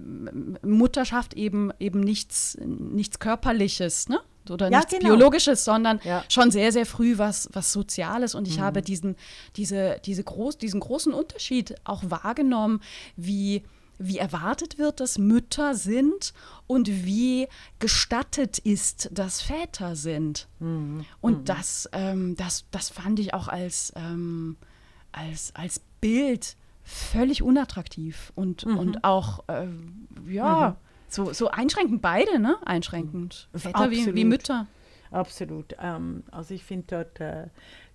[0.62, 4.20] Mutterschaft eben, eben nichts, nichts Körperliches, ne?
[4.50, 5.08] oder ja, nichts genau.
[5.08, 6.24] Biologisches, sondern ja.
[6.28, 8.34] schon sehr, sehr früh was, was Soziales.
[8.34, 8.62] Und ich mhm.
[8.62, 9.16] habe diesen,
[9.56, 12.80] diese, diese groß, diesen großen Unterschied auch wahrgenommen,
[13.16, 13.62] wie,
[13.98, 16.34] wie erwartet wird, dass Mütter sind
[16.66, 20.48] und wie gestattet ist, dass Väter sind.
[20.58, 21.04] Mhm.
[21.20, 21.44] Und mhm.
[21.44, 24.56] Das, ähm, das, das fand ich auch als, ähm,
[25.12, 28.78] als, als Bild völlig unattraktiv und, mhm.
[28.78, 29.66] und auch, äh,
[30.28, 30.76] ja, mhm.
[31.14, 32.56] So, so einschränkend beide, ne?
[32.64, 33.48] Einschränkend.
[33.54, 34.66] Väter wie, wie Mütter.
[35.12, 35.76] Absolut.
[35.78, 37.46] Ähm, also ich finde dort äh,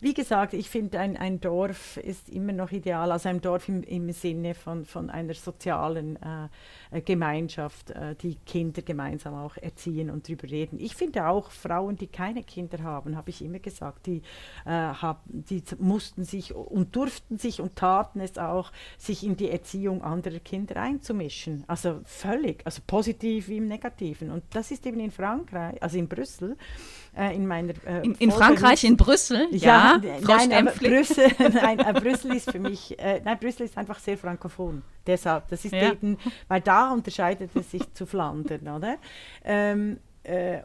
[0.01, 3.83] wie gesagt, ich finde, ein, ein Dorf ist immer noch ideal, also ein Dorf im,
[3.83, 6.47] im Sinne von, von einer sozialen äh,
[6.91, 10.79] äh, Gemeinschaft, äh, die Kinder gemeinsam auch erziehen und darüber reden.
[10.79, 14.21] Ich finde auch Frauen, die keine Kinder haben, habe ich immer gesagt, die,
[14.65, 19.49] äh, hab, die mussten sich und durften sich und taten es auch, sich in die
[19.49, 21.65] Erziehung anderer Kinder einzumischen.
[21.67, 24.31] Also völlig, also positiv wie im Negativen.
[24.31, 26.55] Und das ist eben in Frankreich, also in Brüssel,
[27.19, 29.99] äh, in meiner äh, in, in Frankreich, in Brüssel, ja.
[30.01, 34.17] ja nein, Brüssel, nein, äh, Brüssel ist für mich, äh, nein, Brüssel ist einfach sehr
[34.17, 34.83] frankophon.
[35.05, 35.91] Deshalb, das ist ja.
[35.91, 38.97] eben, weil da unterscheidet es sich zu Flandern, oder?
[39.43, 40.08] Ähm, äh,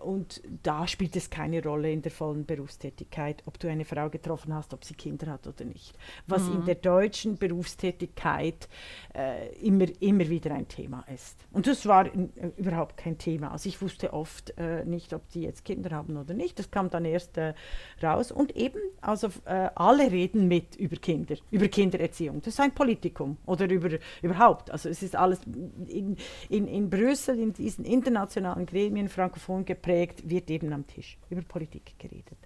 [0.00, 4.52] und da spielt es keine Rolle in der vollen Berufstätigkeit, ob du eine Frau getroffen
[4.54, 5.96] hast, ob sie Kinder hat oder nicht.
[6.26, 6.56] Was mhm.
[6.56, 8.68] in der deutschen Berufstätigkeit
[9.14, 11.46] äh, immer, immer wieder ein Thema ist.
[11.52, 13.52] Und das war in, äh, überhaupt kein Thema.
[13.52, 16.58] Also ich wusste oft äh, nicht, ob die jetzt Kinder haben oder nicht.
[16.58, 17.54] Das kam dann erst äh,
[18.02, 18.32] raus.
[18.32, 22.40] Und eben, also äh, alle reden mit über Kinder, über Kindererziehung.
[22.40, 23.90] Das ist ein Politikum oder über,
[24.22, 24.70] überhaupt.
[24.70, 25.40] Also es ist alles
[25.86, 26.16] in,
[26.48, 31.42] in, in Brüssel, in diesen internationalen Gremien, Frankfurt, Mikrofon geprägt, wird eben am Tisch über
[31.42, 32.38] Politik geredet.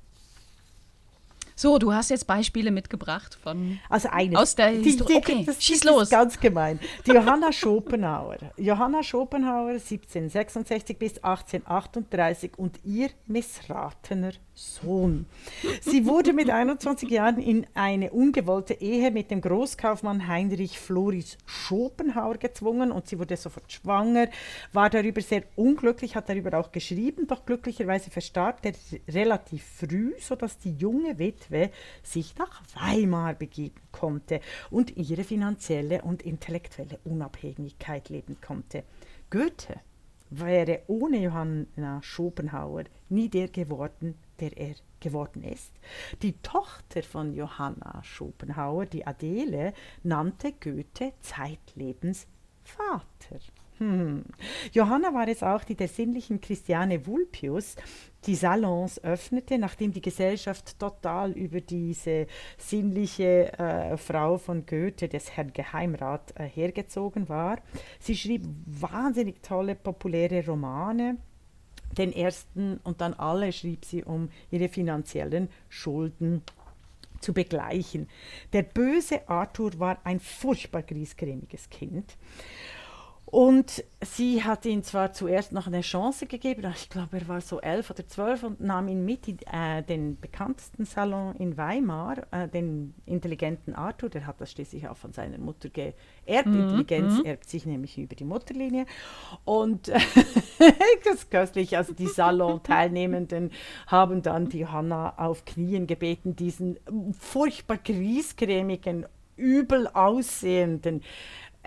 [1.59, 4.39] So, du hast jetzt Beispiele mitgebracht von also eines.
[4.39, 5.17] aus der Historie.
[5.17, 6.05] Okay, das, schieß los.
[6.05, 6.79] Ist ganz gemein.
[7.05, 8.37] Die Johanna Schopenhauer.
[8.57, 15.27] Johanna Schopenhauer 1766 bis 1838 und ihr missratener Sohn.
[15.81, 22.37] Sie wurde mit 21 Jahren in eine ungewollte Ehe mit dem Großkaufmann Heinrich Floris Schopenhauer
[22.37, 24.29] gezwungen und sie wurde sofort schwanger,
[24.73, 28.73] war darüber sehr unglücklich, hat darüber auch geschrieben, doch glücklicherweise verstarb er
[29.13, 31.48] relativ früh, sodass die junge Witwe
[32.03, 38.85] sich nach Weimar begeben konnte und ihre finanzielle und intellektuelle Unabhängigkeit leben konnte.
[39.31, 39.81] Goethe
[40.31, 45.73] wäre ohne Johanna Schopenhauer nie der geworden, der er geworden ist.
[46.23, 52.27] Die Tochter von Johanna Schopenhauer, die Adele, nannte Goethe zeitlebens
[52.65, 53.41] Vater.
[53.79, 54.25] Hm.
[54.73, 57.77] Johanna war es auch, die der sinnlichen Christiane Vulpius
[58.27, 62.27] die Salons öffnete, nachdem die Gesellschaft total über diese
[62.57, 67.59] sinnliche äh, Frau von Goethe, des Herrn Geheimrat, äh, hergezogen war.
[68.01, 71.17] Sie schrieb wahnsinnig tolle, populäre Romane
[71.97, 76.43] den ersten und dann alle schrieb sie, um ihre finanziellen Schulden
[77.21, 78.09] zu begleichen.
[78.53, 82.17] Der böse Arthur war ein furchtbar griesgrämiges Kind.
[83.31, 87.61] Und sie hat ihm zwar zuerst noch eine Chance gegeben, ich glaube, er war so
[87.61, 92.49] elf oder zwölf und nahm ihn mit in äh, den bekanntesten Salon in Weimar, äh,
[92.49, 96.47] den intelligenten Arthur, der hat das schließlich auch von seiner Mutter geerbt.
[96.47, 96.61] Mhm.
[96.61, 97.27] Intelligenz mhm.
[97.27, 98.87] erbt sich nämlich über die Mutterlinie.
[99.45, 99.89] Und
[101.05, 103.51] das ist köstlich, also die Salon-Teilnehmenden
[103.89, 106.79] haben dann die Hanna auf Knien gebeten, diesen
[107.19, 109.05] furchtbar griesgrämigen,
[109.37, 111.03] übel aussehenden,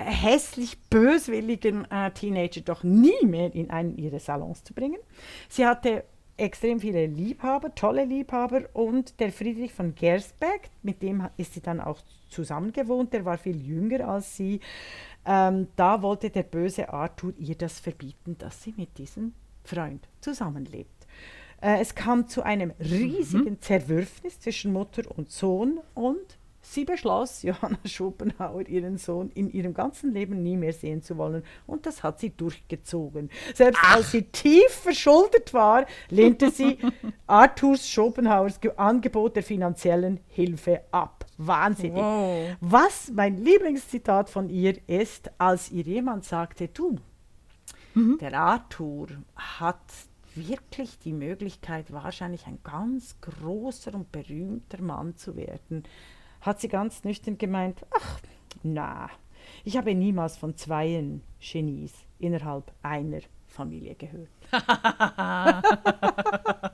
[0.01, 4.99] hässlich böswilligen äh, Teenager doch nie mehr in einen ihrer Salons zu bringen.
[5.49, 6.03] Sie hatte
[6.37, 11.79] extrem viele Liebhaber, tolle Liebhaber und der Friedrich von Gersberg, mit dem ist sie dann
[11.79, 14.59] auch zusammen gewohnt, der war viel jünger als sie.
[15.25, 19.33] Ähm, da wollte der böse Arthur ihr das verbieten, dass sie mit diesem
[19.63, 21.07] Freund zusammenlebt.
[21.61, 23.61] Äh, es kam zu einem riesigen mhm.
[23.61, 30.13] Zerwürfnis zwischen Mutter und Sohn und Sie beschloss, Johanna Schopenhauer ihren Sohn in ihrem ganzen
[30.13, 33.29] Leben nie mehr sehen zu wollen und das hat sie durchgezogen.
[33.53, 33.97] Selbst Ach.
[33.97, 36.77] als sie tief verschuldet war, lehnte sie
[37.27, 41.25] Arthurs Schopenhauers Angebot der finanziellen Hilfe ab.
[41.37, 42.01] Wahnsinnig.
[42.01, 42.55] Wow.
[42.61, 46.97] Was mein Lieblingszitat von ihr ist, als ihr jemand sagte, du,
[47.95, 49.81] der Arthur hat
[50.35, 55.83] wirklich die Möglichkeit, wahrscheinlich ein ganz großer und berühmter Mann zu werden,
[56.41, 58.19] hat sie ganz nüchtern gemeint, ach,
[58.63, 59.09] na,
[59.63, 63.21] ich habe niemals von zweien Genies innerhalb einer
[63.51, 64.29] Familie gehört.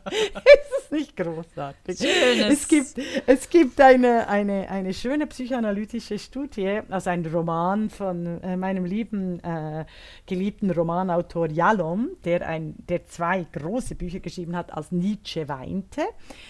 [0.08, 1.98] ist es nicht großartig?
[1.98, 2.54] Schönes.
[2.54, 8.56] Es gibt, es gibt eine, eine, eine schöne psychoanalytische Studie, also ein Roman von äh,
[8.56, 9.86] meinem lieben, äh,
[10.28, 16.02] geliebten Romanautor Jalom, der, ein, der zwei große Bücher geschrieben hat, als Nietzsche weinte.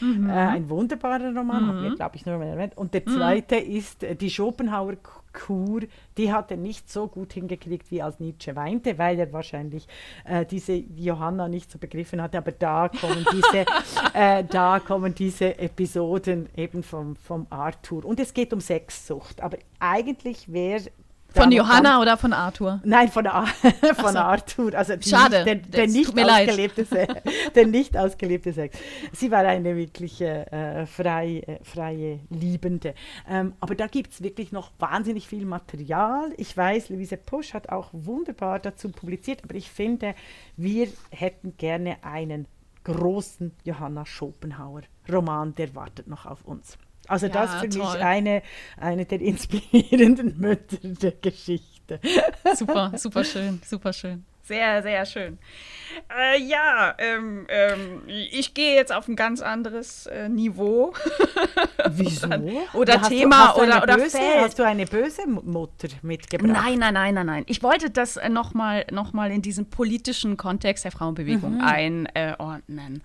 [0.01, 2.77] Äh, ein wunderbarer Roman, haben wir, glaube ich, nur mal erwähnt.
[2.77, 4.97] Und der zweite ist äh, die Schopenhauer
[5.37, 5.81] Kur,
[6.17, 9.87] die hat er nicht so gut hingekriegt, wie als Nietzsche weinte, weil er wahrscheinlich
[10.25, 12.37] äh, diese Johanna nicht so begriffen hatte.
[12.37, 13.65] Aber da kommen diese,
[14.13, 18.03] äh, da kommen diese Episoden eben vom, vom Arthur.
[18.03, 19.41] Und es geht um Sexsucht.
[19.41, 20.89] Aber eigentlich wäre
[21.37, 22.81] Von Johanna oder von Arthur?
[22.83, 23.47] Nein, von, Ar
[23.95, 24.73] von Arthur.
[24.73, 26.49] Also Schade, Nicht, der, der, nicht tut mir leid.
[26.49, 27.07] ausgelebte Se
[27.55, 28.77] der nicht ausgelebte Sex.
[29.13, 32.93] Sie war eine wirkliche äh, frei, äh, freie Liebende.
[33.29, 36.33] Ähm, aber da gibt es wirklich noch wahnsinnig viel Material.
[36.37, 40.15] Ich weiß, Luise Pusch hat auch wunderbar dazu publiziert, aber ich finde,
[40.55, 42.47] wir hätten gerne einen
[42.83, 44.81] großen Johanna Schopenhauer
[45.11, 46.77] Roman, der wartet noch auf uns.
[47.07, 47.79] Also Ja, das für toll.
[47.79, 48.41] mich eine,
[48.77, 51.99] eine der inspirierenden Mütter der Geschichte.
[52.55, 54.25] Super, super schön, super schön.
[54.47, 55.37] Sehr, sehr schön.
[56.17, 60.93] Äh, ja, ähm, ähm, ich gehe jetzt auf ein ganz anderes äh, Niveau.
[61.89, 62.29] Wieso?
[62.73, 64.41] Oder hast Thema du, hast du oder- oder böse, Feld.
[64.41, 66.49] Hast du eine böse Mutter mitgebracht?
[66.51, 67.43] Nein, nein, nein, nein, nein.
[67.47, 73.03] Ich wollte das äh, nochmal noch mal in diesen politischen Kontext der Frauenbewegung einordnen.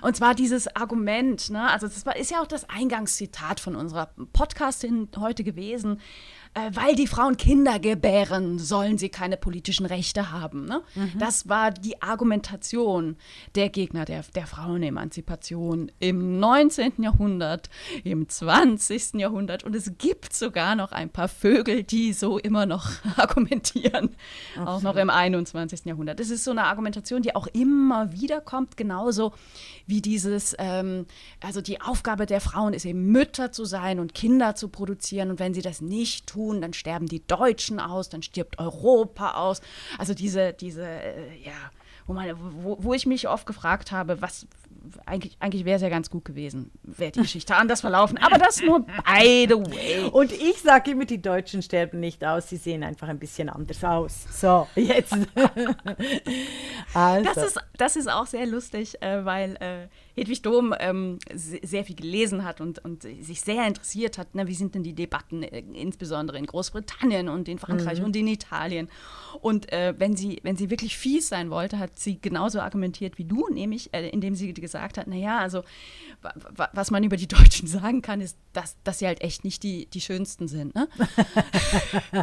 [0.00, 1.68] Und zwar dieses Argument, ne?
[1.70, 6.00] also das war, ist ja auch das Eingangszitat von unserer Podcastin heute gewesen,
[6.72, 10.66] weil die Frauen Kinder gebären, sollen sie keine politischen Rechte haben.
[10.66, 10.82] Ne?
[11.18, 13.16] Das war die Argumentation
[13.54, 17.02] der Gegner der, der Frauenemanzipation im 19.
[17.02, 17.70] Jahrhundert,
[18.04, 19.14] im 20.
[19.14, 19.64] Jahrhundert.
[19.64, 24.16] Und es gibt sogar noch ein paar Vögel, die so immer noch argumentieren,
[24.64, 25.84] auch noch im 21.
[25.84, 26.20] Jahrhundert.
[26.20, 29.32] Das ist so eine Argumentation, die auch immer wieder kommt, genauso
[29.86, 31.06] wie dieses, ähm,
[31.40, 35.30] also die Aufgabe der Frauen ist eben Mütter zu sein und Kinder zu produzieren.
[35.30, 39.60] Und wenn sie das nicht tun, dann sterben die Deutschen aus, dann stirbt Europa aus.
[39.98, 41.52] Also diese, diese, äh, ja,
[42.06, 44.46] wo, man, wo, wo ich mich oft gefragt habe, was
[45.06, 48.18] eigentlich, eigentlich wäre es ja ganz gut gewesen, wäre die Geschichte anders verlaufen.
[48.18, 50.04] Aber das nur by the way.
[50.10, 53.82] Und ich sage immer, die Deutschen sterben nicht aus, sie sehen einfach ein bisschen anders
[53.84, 54.24] aus.
[54.32, 55.12] So, jetzt.
[56.94, 57.34] also.
[57.34, 61.84] Das ist, das ist auch sehr lustig, äh, weil äh, Hedwig Dom ähm, se- sehr
[61.84, 65.42] viel gelesen hat und, und sich sehr interessiert hat, ne, wie sind denn die Debatten,
[65.42, 68.88] äh, insbesondere in Großbritannien und in Frankreich und in Italien.
[69.40, 73.24] Und äh, wenn, sie, wenn sie wirklich fies sein wollte, hat sie genauso argumentiert wie
[73.24, 75.62] du, nämlich äh, indem sie gesagt hat, naja, also
[76.22, 79.44] wa- wa- was man über die Deutschen sagen kann, ist, dass, dass sie halt echt
[79.44, 80.74] nicht die, die Schönsten sind.
[80.74, 80.88] Ne?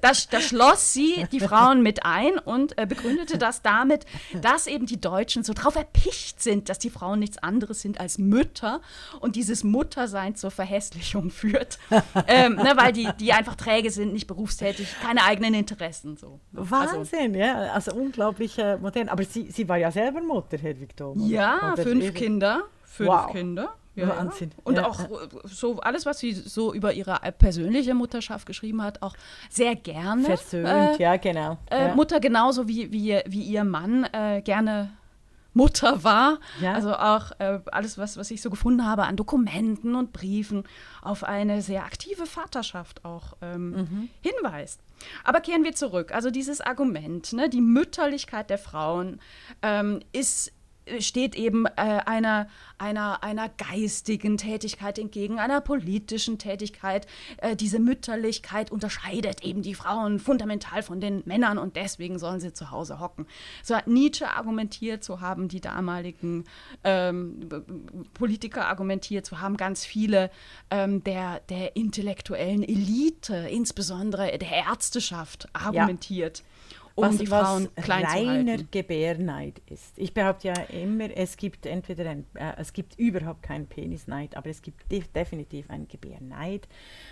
[0.00, 4.04] da, da schloss sie die Frauen mit ein und äh, begründete das damit,
[4.40, 8.18] dass eben die Deutschen so drauf erpicht sind, dass die Frauen nichts anderes sind als
[8.18, 8.80] Mütter
[9.20, 11.78] und dieses Muttersein zur Verhässlichung führt,
[12.26, 16.16] ähm, ne, weil die, die einfach träge sind, nicht berufstätig, keine eigenen Interessen.
[16.16, 16.40] So.
[16.54, 17.72] Also, Wahnsinn, ja.
[17.72, 19.08] Also unglaublich äh, modern.
[19.08, 21.20] Aber sie, sie war ja selber Mutter, Hedwig Dom.
[21.20, 21.30] oder?
[21.30, 22.62] ja, Oder fünf eben- Kinder.
[22.84, 23.32] Fünf Wow.
[23.32, 23.74] Kinder.
[23.94, 24.50] Ja, Wahnsinn.
[24.56, 24.62] Ja.
[24.64, 29.02] Und Ja, auch äh, so alles, was sie so über ihre persönliche Mutterschaft geschrieben hat,
[29.02, 29.14] auch
[29.50, 30.22] sehr gerne.
[30.24, 31.58] Versöhnt, äh, ja, genau.
[31.68, 31.92] äh.
[31.94, 34.90] Mutter genauso wie, wie, wie ihr Mann äh, gerne
[35.58, 36.38] Mutter war.
[36.62, 36.72] Ja.
[36.74, 40.64] Also auch äh, alles, was, was ich so gefunden habe an Dokumenten und Briefen
[41.02, 44.08] auf eine sehr aktive Vaterschaft auch ähm, Mhm.
[44.22, 44.80] hinweist.
[45.24, 46.12] Aber kehren wir zurück.
[46.12, 49.20] Also dieses Argument, ne, die Mütterlichkeit der Frauen
[49.62, 50.52] ähm, ist
[51.00, 57.06] steht eben äh, einer, einer, einer geistigen Tätigkeit entgegen, einer politischen Tätigkeit.
[57.38, 62.52] Äh, diese Mütterlichkeit unterscheidet eben die Frauen fundamental von den Männern und deswegen sollen sie
[62.52, 63.26] zu Hause hocken.
[63.62, 66.44] So hat Nietzsche argumentiert, so haben die damaligen
[66.84, 67.48] ähm,
[68.14, 70.30] Politiker argumentiert, so haben ganz viele
[70.70, 76.42] ähm, der, der intellektuellen Elite, insbesondere der Ärzteschaft, argumentiert.
[76.98, 78.68] Um was, die Frauen was klein reiner zu halten.
[78.70, 79.98] Gebärneid ist.
[79.98, 84.50] Ich behaupte ja immer, es gibt entweder ein, äh, es gibt überhaupt keinen Penisneid, aber
[84.50, 86.68] es gibt de definitiv einen Gebärneid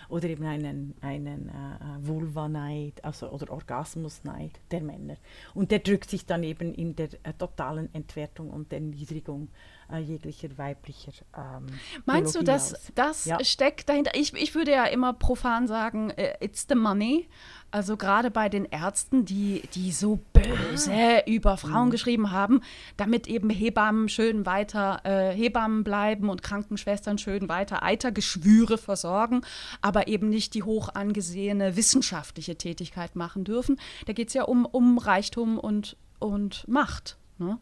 [0.08, 5.16] oder eben einen, einen äh, Vulvaneid, also oder Orgasmusneid der Männer.
[5.54, 10.48] Und der drückt sich dann eben in der äh, totalen Entwertung und Erniedrigung äh, jeglicher
[10.58, 11.66] weiblicher ähm,
[12.06, 12.92] Meinst du, Biologie dass aus.
[12.94, 13.38] das Ja.
[13.44, 14.12] steckt dahinter?
[14.14, 17.28] Ich, ich würde ja immer profan sagen, äh, it's the money.
[17.72, 21.20] Also gerade bei den Ärzten, die, die so böse Ah.
[21.26, 21.56] über Mhm.
[21.58, 22.62] Frauen geschrieben haben,
[22.96, 29.42] damit eben Hebammen schön weiter äh, Hebammen bleiben und Krankenschwestern schön weiter Eitergeschwüre versorgen,
[29.82, 33.78] aber eben nicht die hoch angesehene wissenschaftliche Tätigkeit machen dürfen.
[34.06, 37.18] Da geht es ja um, um Reichtum und, und Macht.
[37.38, 37.58] Ne?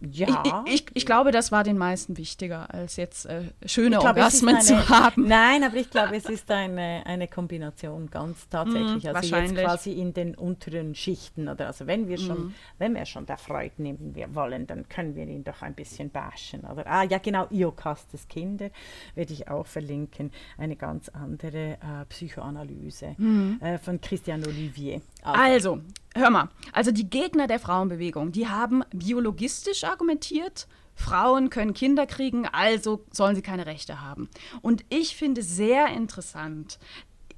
[0.00, 0.62] Ja.
[0.66, 4.60] Ich, ich, ich glaube, das war den meisten wichtiger, als jetzt äh, schöne glaube, Orgasmen
[4.60, 5.26] zu eine- haben.
[5.26, 9.04] Nein, aber ich glaube, es ist eine, eine Kombination ganz tatsächlich.
[9.04, 11.48] Mm, also jetzt quasi in den unteren Schichten.
[11.48, 12.26] Oder also wenn wir Mm.
[12.26, 15.74] schon, wenn wir schon der Freud nehmen wir wollen, dann können wir ihn doch ein
[15.74, 16.60] bisschen bashen.
[16.64, 18.70] Oder ah ja genau, Iokastes Kinder
[19.14, 20.30] werde ich auch verlinken.
[20.58, 23.16] Eine ganz andere äh, Psychoanalyse
[23.60, 25.00] äh, von Christian Olivier.
[25.34, 25.82] Also, Also,
[26.14, 26.48] hör mal.
[26.72, 33.36] Also die Gegner der Frauenbewegung, die haben biologistisch argumentiert, Frauen können Kinder kriegen, also sollen
[33.36, 34.30] sie keine Rechte haben.
[34.62, 36.78] Und ich finde sehr interessant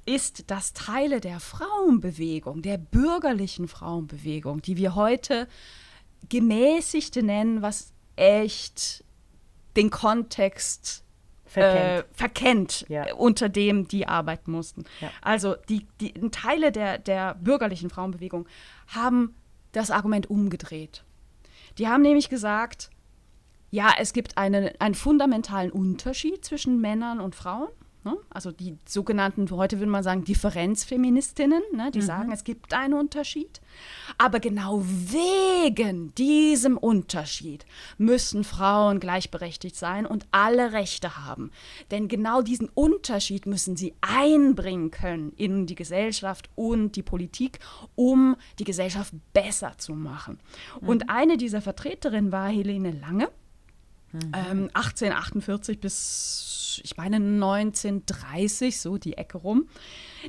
[0.06, 5.48] ist, dass Teile der Frauenbewegung, der bürgerlichen Frauenbewegung, die wir heute
[6.28, 9.04] gemäßigte nennen, was echt
[9.76, 11.04] den Kontext
[11.48, 12.04] verkennt.
[12.04, 13.06] äh, verkennt, Ja.
[13.06, 14.84] äh, unter dem die arbeiten mussten.
[15.00, 15.10] Ja.
[15.22, 18.46] Also die, die Teile der, der bürgerlichen Frauenbewegung
[18.88, 19.34] haben
[19.72, 21.04] das Argument umgedreht.
[21.78, 22.90] Die haben nämlich gesagt,
[23.70, 27.68] ja, es gibt einen, einen fundamentalen Unterschied zwischen Männern und Frauen.
[28.08, 28.16] Ne?
[28.30, 31.90] Also die sogenannten, heute würde man sagen, Differenzfeministinnen, ne?
[31.90, 33.60] die sagen, es gibt einen Unterschied.
[34.16, 37.66] Aber genau wegen diesem Unterschied
[37.98, 41.50] müssen Frauen gleichberechtigt sein und alle Rechte haben.
[41.90, 47.58] Denn genau diesen Unterschied müssen sie einbringen können in die Gesellschaft und die Politik,
[47.94, 50.40] um die Gesellschaft besser zu machen.
[50.80, 53.28] Und eine dieser Vertreterinnen war Helene Lange.
[54.14, 56.47] Ähm, 1848 bis,
[56.84, 59.68] ich meine, 1930, so die Ecke rum.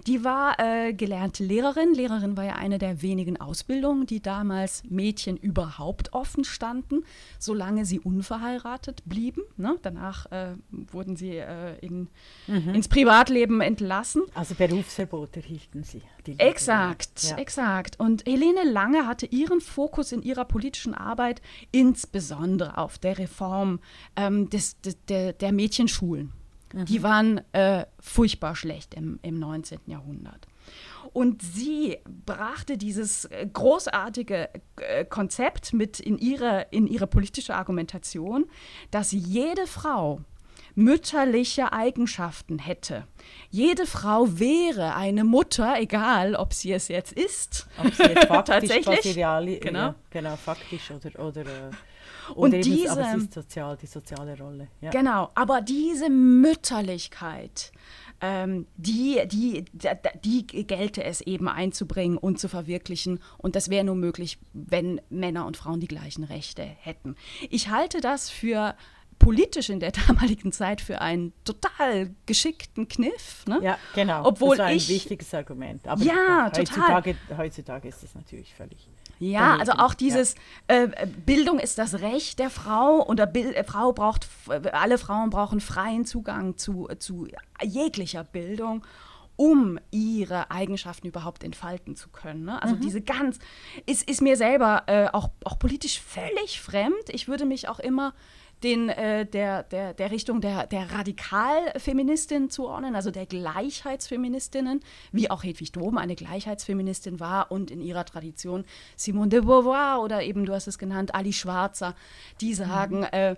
[0.08, 1.94] Die war äh, gelernte Lehrerin.
[1.94, 7.04] Lehrerin war ja eine der wenigen Ausbildungen, die damals Mädchen überhaupt offen standen,
[7.40, 9.42] solange sie unverheiratet blieben.
[9.58, 9.78] Ne?
[9.82, 12.08] Danach äh, wurden sie äh, in,
[12.48, 14.24] ins Privatleben entlassen.
[14.34, 16.02] also Berufsverbot erhielten sie.
[16.38, 17.38] Exakt, Ja.
[17.38, 18.00] exakt.
[18.00, 21.42] Und Helene Lange hatte ihren Fokus in ihrer politischen Arbeit
[21.72, 23.80] insbesondere auf der Reform
[24.16, 26.32] ähm, des, des, der, der Mädchenschulen.
[26.74, 29.80] Die waren äh, furchtbar schlecht im, im 19.
[29.88, 30.48] Jahrhundert.
[31.14, 38.46] Und sie brachte dieses äh, großartige äh, Konzept mit in ihre, in ihre politische Argumentation,
[38.92, 40.22] dass jede Frau
[40.76, 43.06] mütterliche Eigenschaften hätte.
[43.50, 47.68] Jede Frau wäre eine Mutter, egal ob sie es jetzt ist.
[47.78, 48.86] Ob sie jetzt faktisch Tatsächlich?
[48.86, 49.96] quasi reali Genau.
[50.10, 51.72] genau, faktisch oder, oder,
[52.36, 54.68] Und eben, diese- aber es ist sozial, die soziale Rolle.
[54.82, 54.90] Ja.
[54.92, 57.72] Genau, aber diese Mütterlichkeit,
[58.22, 63.20] ähm, die, die, die, die gelte es eben einzubringen und zu verwirklichen.
[63.38, 67.16] Und das wäre nur möglich, wenn Männer und Frauen die gleichen Rechte hätten.
[67.50, 68.76] Ich halte das für
[69.20, 73.46] politisch in der damaligen Zeit für einen total geschickten Kniff.
[73.48, 73.60] Ne?
[73.62, 74.26] Ja, genau.
[74.26, 75.88] Obwohl das war ein ich- wichtiges Argument.
[75.88, 76.60] Aber Ja, total.
[76.60, 78.88] heutzutage, heutzutage ist es natürlich völlig.
[79.20, 79.60] Ja, daneben.
[79.60, 80.36] also auch dieses
[80.68, 80.88] äh,
[81.26, 84.28] Bildung ist das Recht der Frau und der Bil äh, Frau braucht
[84.72, 87.28] alle Frauen brauchen freien Zugang zu, zu
[87.62, 88.84] jeglicher Bildung,
[89.36, 92.46] um ihre Eigenschaften überhaupt entfalten zu können.
[92.46, 92.62] Ne?
[92.62, 93.40] Also diese ganz
[93.86, 97.10] ist, ist mir selber äh, auch, auch politisch völlig fremd.
[97.10, 98.14] Ich würde mich auch immer
[98.64, 104.82] den, äh, der, der, der Richtung der, der Radikalfeministin zuordnen, also der Gleichheitsfeministinnen,
[105.12, 110.24] wie auch Hedwig Dohm eine Gleichheitsfeministin war und in ihrer Tradition Simone de Beauvoir oder
[110.24, 111.96] eben, du hast es genannt, Ali Schwarzer,
[112.42, 113.36] die sagen, äh,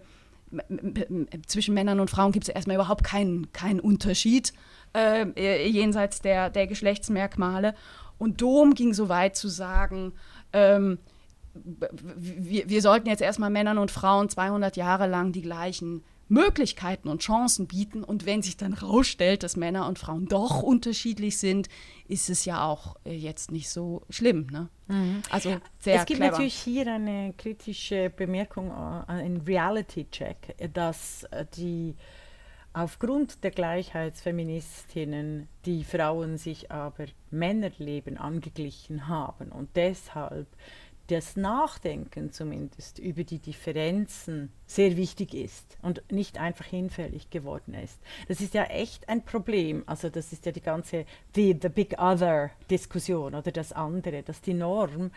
[0.52, 4.54] m- m- m- zwischen Männern und Frauen gibt es erstmal überhaupt keinen, keinen Unterschied
[4.94, 7.76] äh, äh, jenseits der, der Geschlechtsmerkmale.
[8.18, 10.14] Und Dom ging so weit zu sagen,
[10.54, 11.00] ähm,
[11.54, 17.22] wir, wir sollten jetzt erstmal Männern und Frauen 200 Jahre lang die gleichen Möglichkeiten und
[17.22, 18.06] Chancen bieten.
[18.06, 21.68] Und wenn sich dann rausstellt, dass Männer und Frauen doch unterschiedlich sind,
[22.08, 24.48] ist es ja auch äh, jetzt nicht so schlimm.
[24.50, 24.70] Ne?
[25.30, 26.32] Also sehr es gibt clever.
[26.32, 31.96] natürlich hier eine kritische Bemerkung, äh, ein Reality-Check, dass äh, die
[32.72, 40.48] aufgrund der Gleichheitsfeministinnen die Frauen sich aber Männerleben angeglichen haben und deshalb
[41.12, 48.00] das Nachdenken zumindest über die Differenzen sehr wichtig ist und nicht einfach hinfällig geworden ist.
[48.30, 49.84] Das ist ja echt ein Problem.
[49.88, 51.06] Also das ist ja die ganze
[51.36, 55.12] the, the Big Other Diskussion oder das andere, dass die Norm,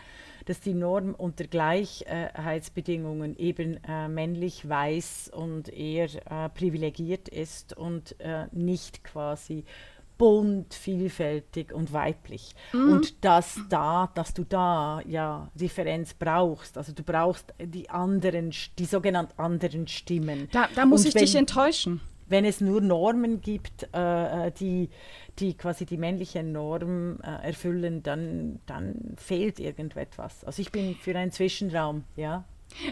[0.45, 8.19] dass die Norm unter Gleichheitsbedingungen eben äh, männlich, weiß und eher äh, privilegiert ist und
[8.19, 9.63] äh, nicht quasi
[10.17, 12.55] bunt, vielfältig und weiblich.
[12.73, 12.93] Mhm.
[12.93, 16.77] Und dass da, dass du da ja Differenz brauchst.
[16.77, 20.47] Also du brauchst die anderen, die sogenannten anderen Stimmen.
[20.51, 22.01] Da, da muss und ich wenn, dich enttäuschen.
[22.27, 24.89] Wenn es nur Normen gibt, äh, äh, die,
[25.37, 30.43] die quasi die männliche Norm äh, erfüllen, dann, dann fehlt irgendetwas.
[30.43, 32.45] Also ich bin für einen Zwischenraum, ja.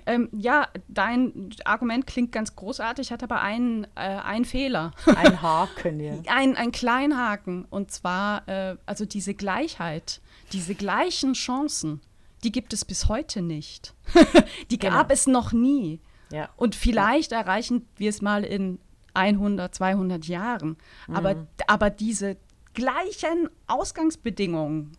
[0.06, 4.92] Ähm, ja, dein Argument klingt ganz großartig, hat aber einen, äh, einen Fehler.
[5.16, 6.14] Ein Haken, ja.
[6.28, 7.66] Ein, ein kleinen Haken.
[7.70, 10.22] Und zwar, äh, also diese Gleichheit,
[10.52, 12.02] diese gleichen Chancen,
[12.44, 13.94] die gibt es bis heute nicht.
[14.72, 14.96] die genau.
[14.96, 16.00] gab es noch nie.
[16.32, 16.50] Ja.
[16.58, 17.40] Und vielleicht ja.
[17.40, 18.80] erreichen wir es mal in
[19.14, 20.78] 100, 200 Jahren.
[21.08, 21.16] Mhm.
[21.16, 22.38] Aber, aber diese
[22.74, 24.98] gleichen Ausgangsbedingungen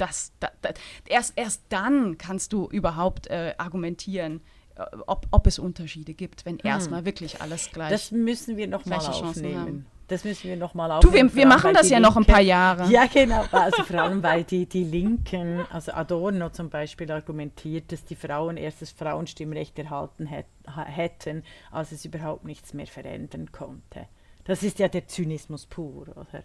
[0.00, 0.74] das, das, das,
[1.06, 4.40] erst, erst dann kannst du überhaupt äh, argumentieren,
[4.76, 6.66] äh, ob, ob es Unterschiede gibt, wenn hm.
[6.66, 9.86] erstmal wirklich alles gleich Das müssen wir nochmal aufnehmen.
[10.08, 11.28] Das müssen wir nochmal aufnehmen.
[11.28, 12.90] Du, wir, wir machen das ja Linke, noch ein paar Jahre.
[12.90, 13.44] Ja, genau.
[13.52, 18.56] Also vor allem, weil die, die Linken, also Adorno zum Beispiel argumentiert, dass die Frauen
[18.56, 24.08] erst das Frauenstimmrecht erhalten hätten, als es überhaupt nichts mehr verändern konnte.
[24.42, 26.42] Das ist ja der Zynismus pur, oder?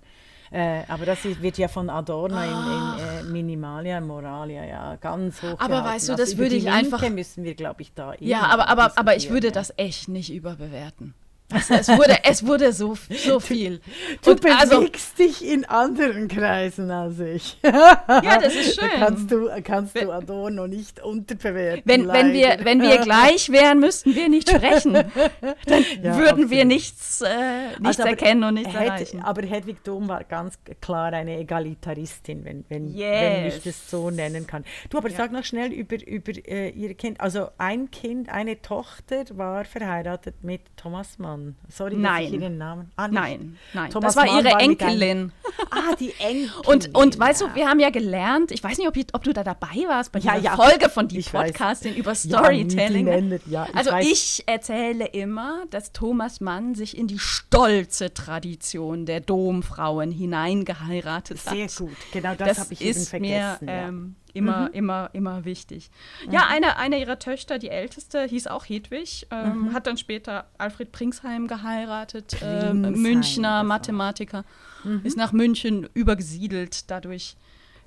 [0.52, 5.60] Äh, aber das wird ja von Adorno in, in äh, Minimalia Moralia ja ganz hoch.
[5.60, 5.88] Aber gehalten.
[5.88, 7.08] weißt du, das also würde ich einfach.
[7.10, 8.14] müssen wir, glaube ich, da.
[8.20, 11.14] Ja, aber, aber, aber ich würde das echt nicht überbewerten.
[11.52, 13.80] Also es, wurde, es wurde so, so viel.
[14.24, 17.60] Du, du also bewegst also, dich in anderen Kreisen als ich.
[17.64, 18.90] ja, das ist schön.
[18.90, 21.84] Da kannst du, kannst du Adorno nicht unterbewerten.
[21.86, 24.94] Wenn, wenn, wir, wenn wir gleich wären, müssten wir nicht sprechen.
[25.66, 26.50] Dann ja, würden absolut.
[26.50, 29.22] wir nichts, äh, nichts also, erkennen und nichts Hed erreichen.
[29.22, 33.22] Aber Hedwig Dom war ganz klar eine Egalitaristin, wenn, wenn, yes.
[33.22, 34.66] wenn ich das so nennen kann.
[34.90, 35.18] Du, aber ja.
[35.18, 37.22] sag noch schnell über, über äh, ihr Kind.
[37.22, 41.35] Also ein Kind, eine Tochter war verheiratet mit Thomas Mann.
[41.38, 41.56] Mann.
[41.70, 42.24] Sorry, nein.
[42.24, 42.92] dass ich ihren Namen.
[42.96, 43.90] Ah, nein, nein.
[43.92, 45.32] Thomas das war ihre war Enkelin.
[45.72, 46.52] ah, die Enkelin.
[46.66, 49.34] Und, und weißt du, wir haben ja gelernt, ich weiß nicht, ob, ich, ob du
[49.34, 53.08] da dabei warst bei dieser ja, Folge von die Podcasting über Storytelling.
[53.08, 54.06] Ja, ja, ich also weiß.
[54.06, 61.56] ich erzähle immer, dass Thomas Mann sich in die stolze Tradition der Domfrauen hineingeheiratet hat.
[61.56, 63.66] Sehr gut, genau das, das habe ich eben vergessen.
[63.66, 64.74] Mir, ähm, immer, mhm.
[64.74, 65.90] immer, immer wichtig.
[66.26, 66.34] Mhm.
[66.34, 69.74] Ja, eine, eine ihrer Töchter, die älteste, hieß auch Hedwig, ähm, mhm.
[69.74, 74.44] hat dann später Alfred Pringsheim geheiratet, äh, Münchner Mathematiker,
[74.84, 75.02] mhm.
[75.04, 76.92] ist nach München übergesiedelt.
[76.92, 77.38] Dadurch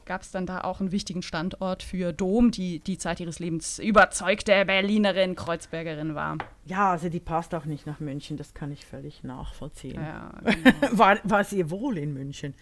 [0.06, 3.78] gab es dann da auch einen wichtigen Standort für Dom, die die Zeit ihres Lebens
[3.78, 6.38] überzeugte Berlinerin, Kreuzbergerin war.
[6.64, 10.00] Ja, also die passt auch nicht nach München, das kann ich völlig nachvollziehen.
[10.00, 10.98] Ja, genau.
[10.98, 12.54] war, war sie wohl in München?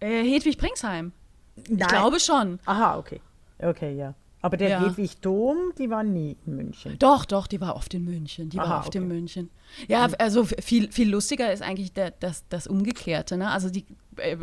[0.00, 1.12] Äh, Hedwig Pringsheim.
[1.56, 1.78] Nein.
[1.80, 2.58] Ich glaube schon.
[2.64, 3.20] Aha, okay.
[3.58, 4.14] Okay, ja.
[4.42, 4.80] Aber der ja.
[4.80, 6.98] Hedwig Dom, die war nie in München.
[6.98, 8.50] Doch, doch, die war oft in München.
[8.50, 8.98] Die Aha, war oft okay.
[8.98, 9.50] in München.
[9.86, 13.36] Ja, also viel, viel lustiger ist eigentlich der, das, das Umgekehrte.
[13.36, 13.48] Ne?
[13.48, 13.86] Also die,
[14.16, 14.36] äh,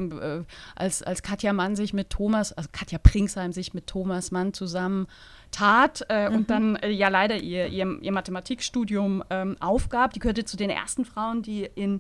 [0.76, 5.08] als, als Katja Mann sich mit Thomas, also Katja Pringsheim sich mit Thomas Mann zusammen
[5.52, 6.36] tat äh, mhm.
[6.36, 10.14] und dann äh, ja leider ihr, ihr, ihr Mathematikstudium ähm, aufgab.
[10.14, 12.00] Die gehörte zu den ersten Frauen, die in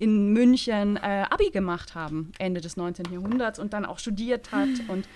[0.00, 3.12] in München äh, Abi gemacht haben, Ende des 19.
[3.12, 4.68] Jahrhunderts und dann auch studiert hat.
[4.88, 5.06] Und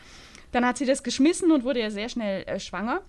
[0.53, 3.01] dann hat sie das geschmissen und wurde ja sehr schnell äh, schwanger.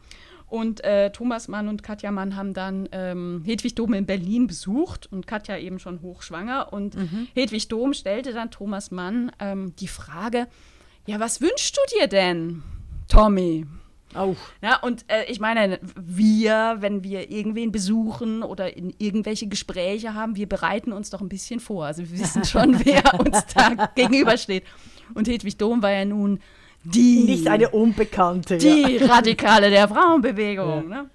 [0.47, 5.11] Und äh, Thomas Mann und Katja Mann haben dann ähm, Hedwig Dom in Berlin besucht
[5.11, 6.71] und Katja eben schon hochschwanger.
[6.71, 7.27] Und mhm.
[7.33, 10.47] Hedwig Dom stellte dann Thomas Mann ähm, die Frage:
[11.07, 12.63] Ja, was wünschst du dir denn,
[13.07, 13.65] Tommy?
[14.15, 14.35] Auch.
[14.61, 20.35] Ja, und äh, ich meine, wir, wenn wir irgendwen besuchen oder in irgendwelche Gespräche haben,
[20.35, 21.85] wir bereiten uns doch ein bisschen vor.
[21.85, 24.63] Also wir wissen schon, wer uns da gegenübersteht.
[25.13, 26.39] Und Hedwig Dom war ja nun
[26.83, 27.23] die.
[27.23, 28.57] Nicht eine Unbekannte.
[28.57, 29.05] Die ja.
[29.05, 30.89] Radikale der Frauenbewegung.
[30.89, 31.03] Ja.
[31.03, 31.09] Ne?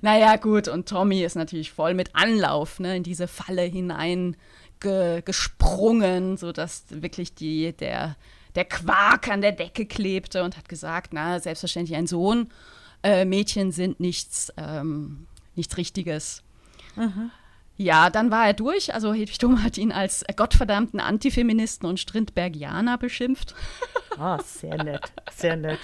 [0.00, 4.36] Naja, gut, und Tommy ist natürlich voll mit Anlauf ne, in diese Falle hinein
[4.80, 8.16] ge gesprungen, sodass wirklich die, der
[8.54, 12.50] der Quark an der Decke klebte und hat gesagt, na, selbstverständlich ein Sohn.
[13.02, 16.42] Äh, Mädchen sind nichts, ähm, nichts Richtiges.
[16.96, 17.30] Mhm.
[17.76, 18.92] Ja, dann war er durch.
[18.92, 23.54] Also Hedwig Thoma hat ihn als gottverdammten Antifeministen und Strindbergianer beschimpft.
[24.18, 25.78] Ah, sehr nett, sehr nett.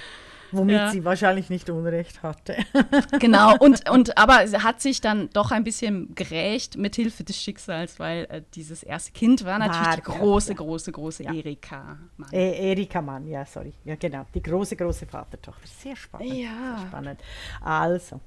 [0.56, 0.90] Womit ja.
[0.90, 2.56] sie wahrscheinlich nicht Unrecht hatte.
[3.18, 7.40] genau, und, und aber sie hat sich dann doch ein bisschen gerächt mit Hilfe des
[7.40, 10.56] Schicksals, weil äh, dieses erste Kind war natürlich war, die große, ja.
[10.56, 11.32] große, große ja.
[11.32, 12.28] Erika Mann.
[12.32, 13.72] E Erika Mann, ja, sorry.
[13.84, 14.26] Ja, genau.
[14.34, 15.66] Die große, große Vatertochter.
[15.66, 16.34] Sehr spannend.
[16.34, 16.78] Ja.
[16.78, 17.20] Sehr spannend.
[17.60, 18.20] Also,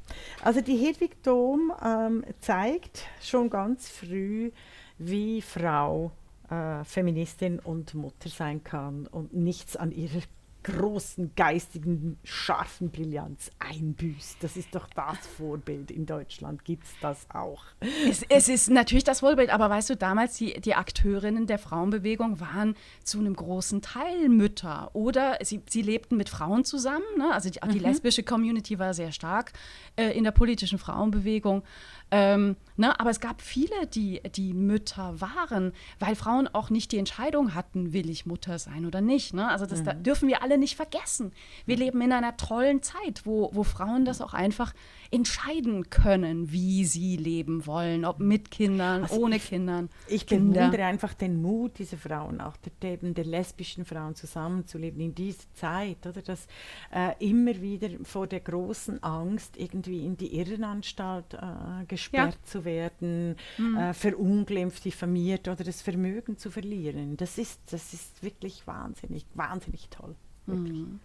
[0.43, 4.51] also die Hedwig Dom ähm, zeigt schon ganz früh,
[4.97, 6.11] wie Frau
[6.49, 10.21] äh, Feministin und Mutter sein kann und nichts an ihrer
[10.67, 14.37] großen geistigen, scharfen Brillanz einbüßt.
[14.41, 15.91] Das ist doch das Vorbild.
[15.91, 17.63] In Deutschland gibt es das auch.
[18.07, 22.39] Es, es, ist natürlich das Vorbild, aber weißt du, damals die, die Akteurinnen der Frauenbewegung
[22.39, 27.05] waren zu einem großen Teil Mütter oder sie, sie lebten mit Frauen zusammen.
[27.17, 27.31] Ne?
[27.31, 27.71] Also die, mhm.
[27.71, 29.53] die lesbische Community war sehr stark
[29.95, 31.63] äh, in der politischen Frauenbewegung.
[32.09, 36.97] Ähm, ne, aber es gab viele, die, die Mütter waren, weil Frauen auch nicht die
[36.97, 39.33] Entscheidung hatten, will ich Mutter sein oder nicht.
[39.33, 39.47] Ne?
[39.49, 39.85] Also das mhm.
[39.85, 41.31] da dürfen wir alle nicht vergessen.
[41.65, 44.73] Wir leben in einer tollen Zeit, wo, wo Frauen das auch einfach
[45.11, 49.89] entscheiden können, wie sie leben wollen, ob mit Kindern, also ohne ich, Kindern.
[50.07, 50.59] Ich Kinder.
[50.59, 55.51] bewundere einfach den Mut dieser Frauen, auch der, eben der lesbischen Frauen zusammenzuleben in dieser
[55.53, 56.47] Zeit, oder dass
[56.93, 62.45] äh, immer wieder vor der großen Angst irgendwie in die Irrenanstalt äh, gesperrt ja.
[62.45, 63.77] zu werden, mhm.
[63.77, 67.17] äh, verunglimpft, diffamiert oder das Vermögen zu verlieren.
[67.17, 70.15] Das ist, das ist wirklich wahnsinnig, wahnsinnig toll.
[70.47, 70.99] Mhm.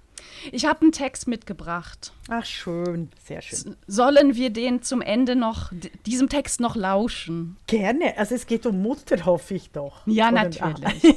[0.50, 2.12] Ich habe einen Text mitgebracht.
[2.28, 3.76] Ach schön, sehr schön.
[3.86, 5.72] Sollen wir den zum Ende noch,
[6.06, 7.56] diesem Text noch lauschen?
[7.66, 8.16] Gerne.
[8.16, 10.06] Also es geht um Mutter, hoffe ich doch.
[10.06, 11.16] Ja, Oder, natürlich.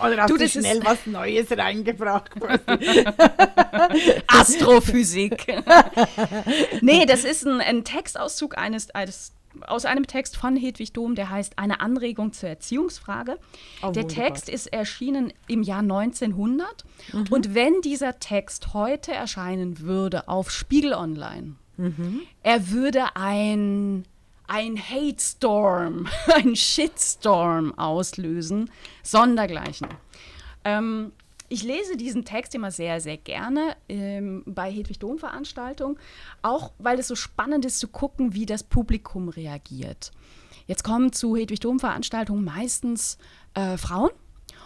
[0.00, 2.30] Oder hast du, du schnell was Neues reingebracht?
[4.26, 5.46] Astrophysik.
[6.80, 9.32] nee, das ist ein, ein Textauszug eines, eines
[9.66, 13.38] aus einem Text von Hedwig Dom, der heißt Eine Anregung zur Erziehungsfrage.
[13.82, 17.26] Oh, der Text ist erschienen im Jahr 1900 mhm.
[17.30, 22.22] und wenn dieser Text heute erscheinen würde auf Spiegel Online, mhm.
[22.42, 24.04] er würde ein
[24.48, 28.70] ein Hate Storm, ein Shitstorm auslösen,
[29.02, 29.88] sondergleichen.
[30.64, 31.12] Ähm,
[31.48, 35.98] ich lese diesen Text immer sehr, sehr gerne ähm, bei Hedwig Dom Veranstaltungen,
[36.42, 40.12] auch weil es so spannend ist zu gucken, wie das Publikum reagiert.
[40.66, 43.18] Jetzt kommen zu Hedwig Dom Veranstaltungen meistens
[43.54, 44.10] äh, Frauen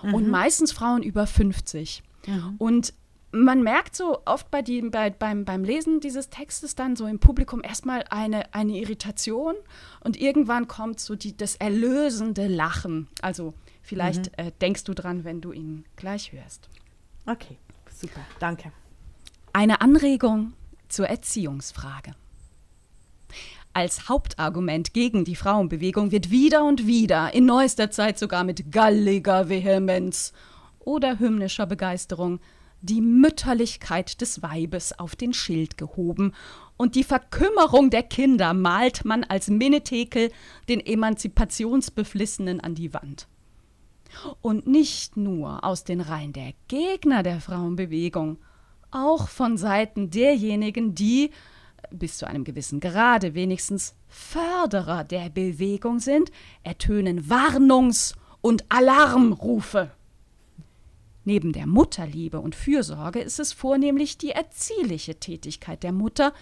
[0.03, 0.15] mhm.
[0.15, 2.03] und meistens Frauen über 50.
[2.27, 2.55] Mhm.
[2.59, 2.95] Und
[3.31, 7.19] man merkt so oft bei die, bei, beim, beim Lesen dieses Textes dann so im
[7.19, 9.55] Publikum erstmal eine, eine Irritation
[10.01, 13.09] und irgendwann kommt so die, das erlösende Lachen.
[13.23, 14.47] Also Vielleicht mhm.
[14.47, 16.69] äh, denkst du dran, wenn du ihn gleich hörst.
[17.27, 17.57] Okay,
[17.93, 18.73] super, danke.
[19.53, 20.55] Eine Anregung
[20.89, 22.15] zur Erziehungsfrage.
[23.75, 29.49] Als Hauptargument gegen die Frauenbewegung wird wieder und wieder, in neuester Zeit sogar mit galliger
[29.49, 30.33] Vehemenz
[30.81, 32.41] oder hymnischer Begeisterung,
[32.83, 36.35] die Mütterlichkeit des Weibes auf den Schild gehoben
[36.77, 40.33] und die Verkümmerung der Kinder malt man als Minnetekel
[40.69, 43.29] den Emanzipationsbeflissenen an die Wand.
[44.41, 48.39] Und nicht nur aus den Reihen der Gegner der Frauenbewegung,
[48.91, 51.31] auch von Seiten derjenigen, die
[51.91, 56.31] bis zu einem gewissen Grade wenigstens Förderer der Bewegung sind,
[56.63, 59.91] ertönen Warnungs- und Alarmrufe.
[61.25, 66.33] Neben der Mutterliebe und Fürsorge ist es vornehmlich die erziehliche Tätigkeit der Mutter,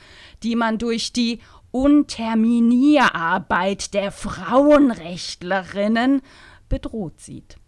[0.42, 1.40] die man durch die
[1.70, 6.22] Unterminierarbeit der Frauenrechtlerinnen
[6.70, 7.59] bedroht sieht.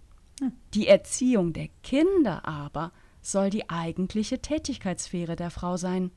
[0.74, 6.10] Die Erziehung der Kinder aber soll die eigentliche Tätigkeitssphäre der Frau sein.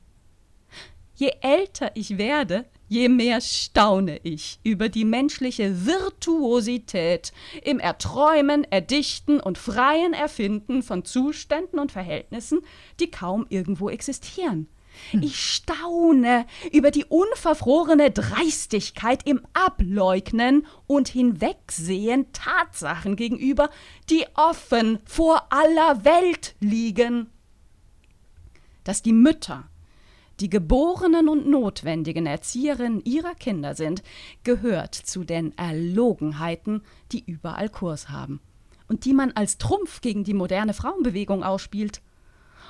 [1.14, 9.40] Je älter ich werde, je mehr staune ich über die menschliche Virtuosität im Erträumen, Erdichten
[9.40, 12.60] und freien Erfinden von Zuständen und Verhältnissen,
[13.00, 14.68] die kaum irgendwo existieren.
[15.10, 15.22] Hm.
[15.22, 23.70] Ich staune über die unverfrorene Dreistigkeit im Ableugnen und Hinwegsehen Tatsachen gegenüber,
[24.10, 27.30] die offen vor aller Welt liegen.
[28.84, 29.68] Dass die Mütter,
[30.40, 34.02] die geborenen und notwendigen Erzieherinnen ihrer Kinder sind,
[34.44, 36.82] gehört zu den Erlogenheiten,
[37.12, 38.40] die überall Kurs haben
[38.88, 42.00] und die man als Trumpf gegen die moderne Frauenbewegung ausspielt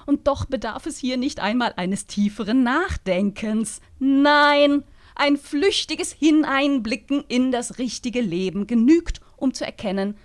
[0.07, 3.81] und doch bedarf es hier nicht einmal eines tieferen Nachdenkens.
[3.99, 4.85] Nein,
[5.15, 10.17] ein flüchtiges Hineinblicken in das richtige Leben genügt, um zu erkennen,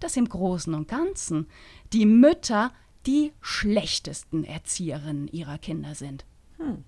[0.00, 1.46] dass im Großen und Ganzen
[1.92, 2.72] die Mütter
[3.06, 6.24] die schlechtesten Erzieherinnen ihrer Kinder sind.
[6.56, 6.84] Hm.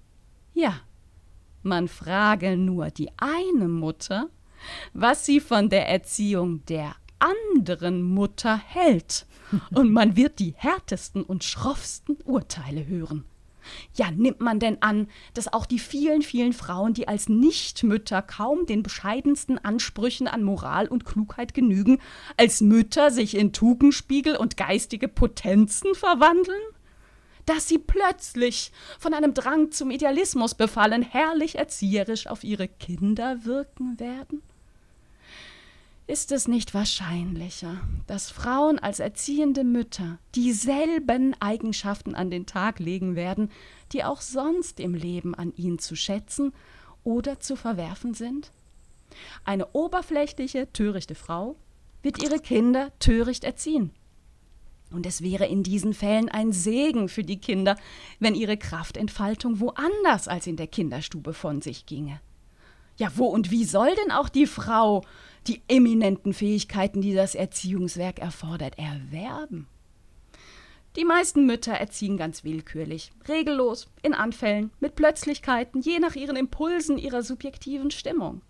[0.55, 0.81] Ja,
[1.63, 4.29] man frage nur die eine Mutter,
[4.93, 9.27] was sie von der Erziehung der anderen Mutter hält
[9.75, 13.25] und man wird die härtesten und schroffsten Urteile hören.
[13.95, 18.67] Ja, nimmt man denn an, dass auch die vielen, vielen Frauen, die als Nichtmütter kaum
[18.67, 21.99] den bescheidensten Ansprüchen an Moral und Klugheit genügen,
[22.37, 26.61] als Mütter sich in Tugendspiegel und geistige Potenzen verwandeln?
[27.47, 33.99] Dass sie plötzlich von einem Drang zum Idealismus befallen, herrlich erzieherisch auf ihre Kinder wirken
[33.99, 34.43] werden?
[36.09, 43.15] Ist es nicht wahrscheinlicher, dass Frauen als erziehende Mütter dieselben Eigenschaften an den Tag legen
[43.15, 43.51] werden,
[43.93, 46.55] die auch sonst im Leben an ihnen zu schätzen
[47.05, 48.53] oder zu verwerfen sind?
[49.45, 51.57] Eine oberflächliche, törichte Frau
[52.01, 53.91] wird ihre Kinder töricht erziehen.
[54.91, 57.77] Und es wäre in diesen Fällen ein Segen für die Kinder,
[58.19, 62.19] wenn ihre Kraftentfaltung woanders als in der Kinderstube von sich ginge.
[62.97, 65.05] Ja, wo und wie soll denn auch die Frau
[65.49, 69.67] die eminenten Fähigkeiten, die das Erziehungswerk erfordert, erwerben?
[70.97, 76.99] Die meisten Mütter erziehen ganz willkürlich, regellos, in Anfällen, mit Plötzlichkeiten, je nach ihren Impulsen
[76.99, 78.43] ihrer subjektiven Stimmung.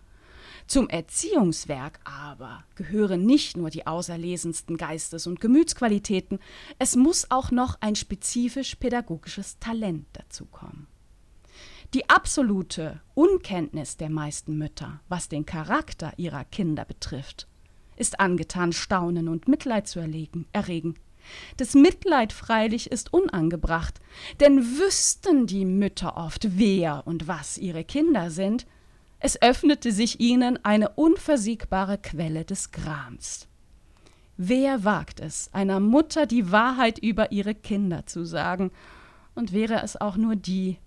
[0.65, 6.39] Zum Erziehungswerk aber gehören nicht nur die auserlesensten Geistes- und Gemütsqualitäten,
[6.77, 10.87] es muss auch noch ein spezifisch pädagogisches Talent dazukommen.
[11.95, 17.47] Die absolute Unkenntnis der meisten Mütter, was den Charakter ihrer Kinder betrifft,
[17.95, 20.99] ist angetan, Staunen und Mitleid zu erlegen, erregen.
[21.57, 23.99] Das Mitleid freilich ist unangebracht,
[24.39, 28.67] denn wüssten die Mütter oft, wer und was ihre Kinder sind,
[29.19, 33.47] es öffnete sich ihnen eine unversiegbare Quelle des Grams.
[34.37, 38.71] Wer wagt es, einer Mutter die Wahrheit über ihre Kinder zu sagen,
[39.33, 40.77] und wäre es auch nur die,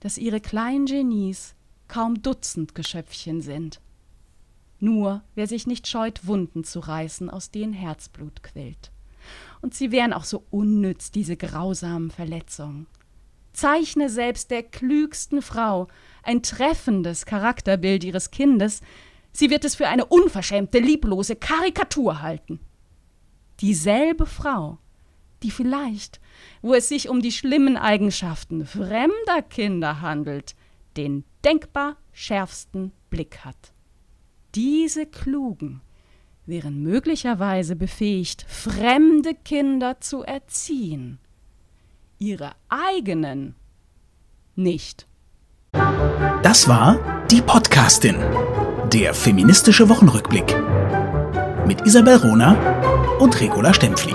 [0.00, 1.54] dass ihre kleinen Genies
[1.88, 3.80] kaum Dutzend Geschöpfchen sind.
[4.78, 8.90] Nur wer sich nicht scheut, Wunden zu reißen, aus denen Herzblut quillt.
[9.60, 12.86] Und sie wären auch so unnütz, diese grausamen Verletzungen.
[13.52, 15.88] Zeichne selbst der klügsten Frau
[16.22, 18.80] ein treffendes Charakterbild ihres Kindes,
[19.32, 22.60] sie wird es für eine unverschämte, lieblose Karikatur halten.
[23.60, 24.78] Dieselbe Frau,
[25.42, 26.20] die vielleicht,
[26.62, 30.54] wo es sich um die schlimmen Eigenschaften fremder Kinder handelt,
[30.96, 33.72] den denkbar schärfsten Blick hat.
[34.54, 35.80] Diese Klugen
[36.46, 41.18] wären möglicherweise befähigt, fremde Kinder zu erziehen,
[42.18, 43.54] ihre eigenen
[44.56, 45.06] nicht.
[46.42, 48.16] Das war die Podcastin,
[48.92, 50.56] der feministische Wochenrückblick
[51.66, 54.14] mit Isabel Rona und Regula Stempfli.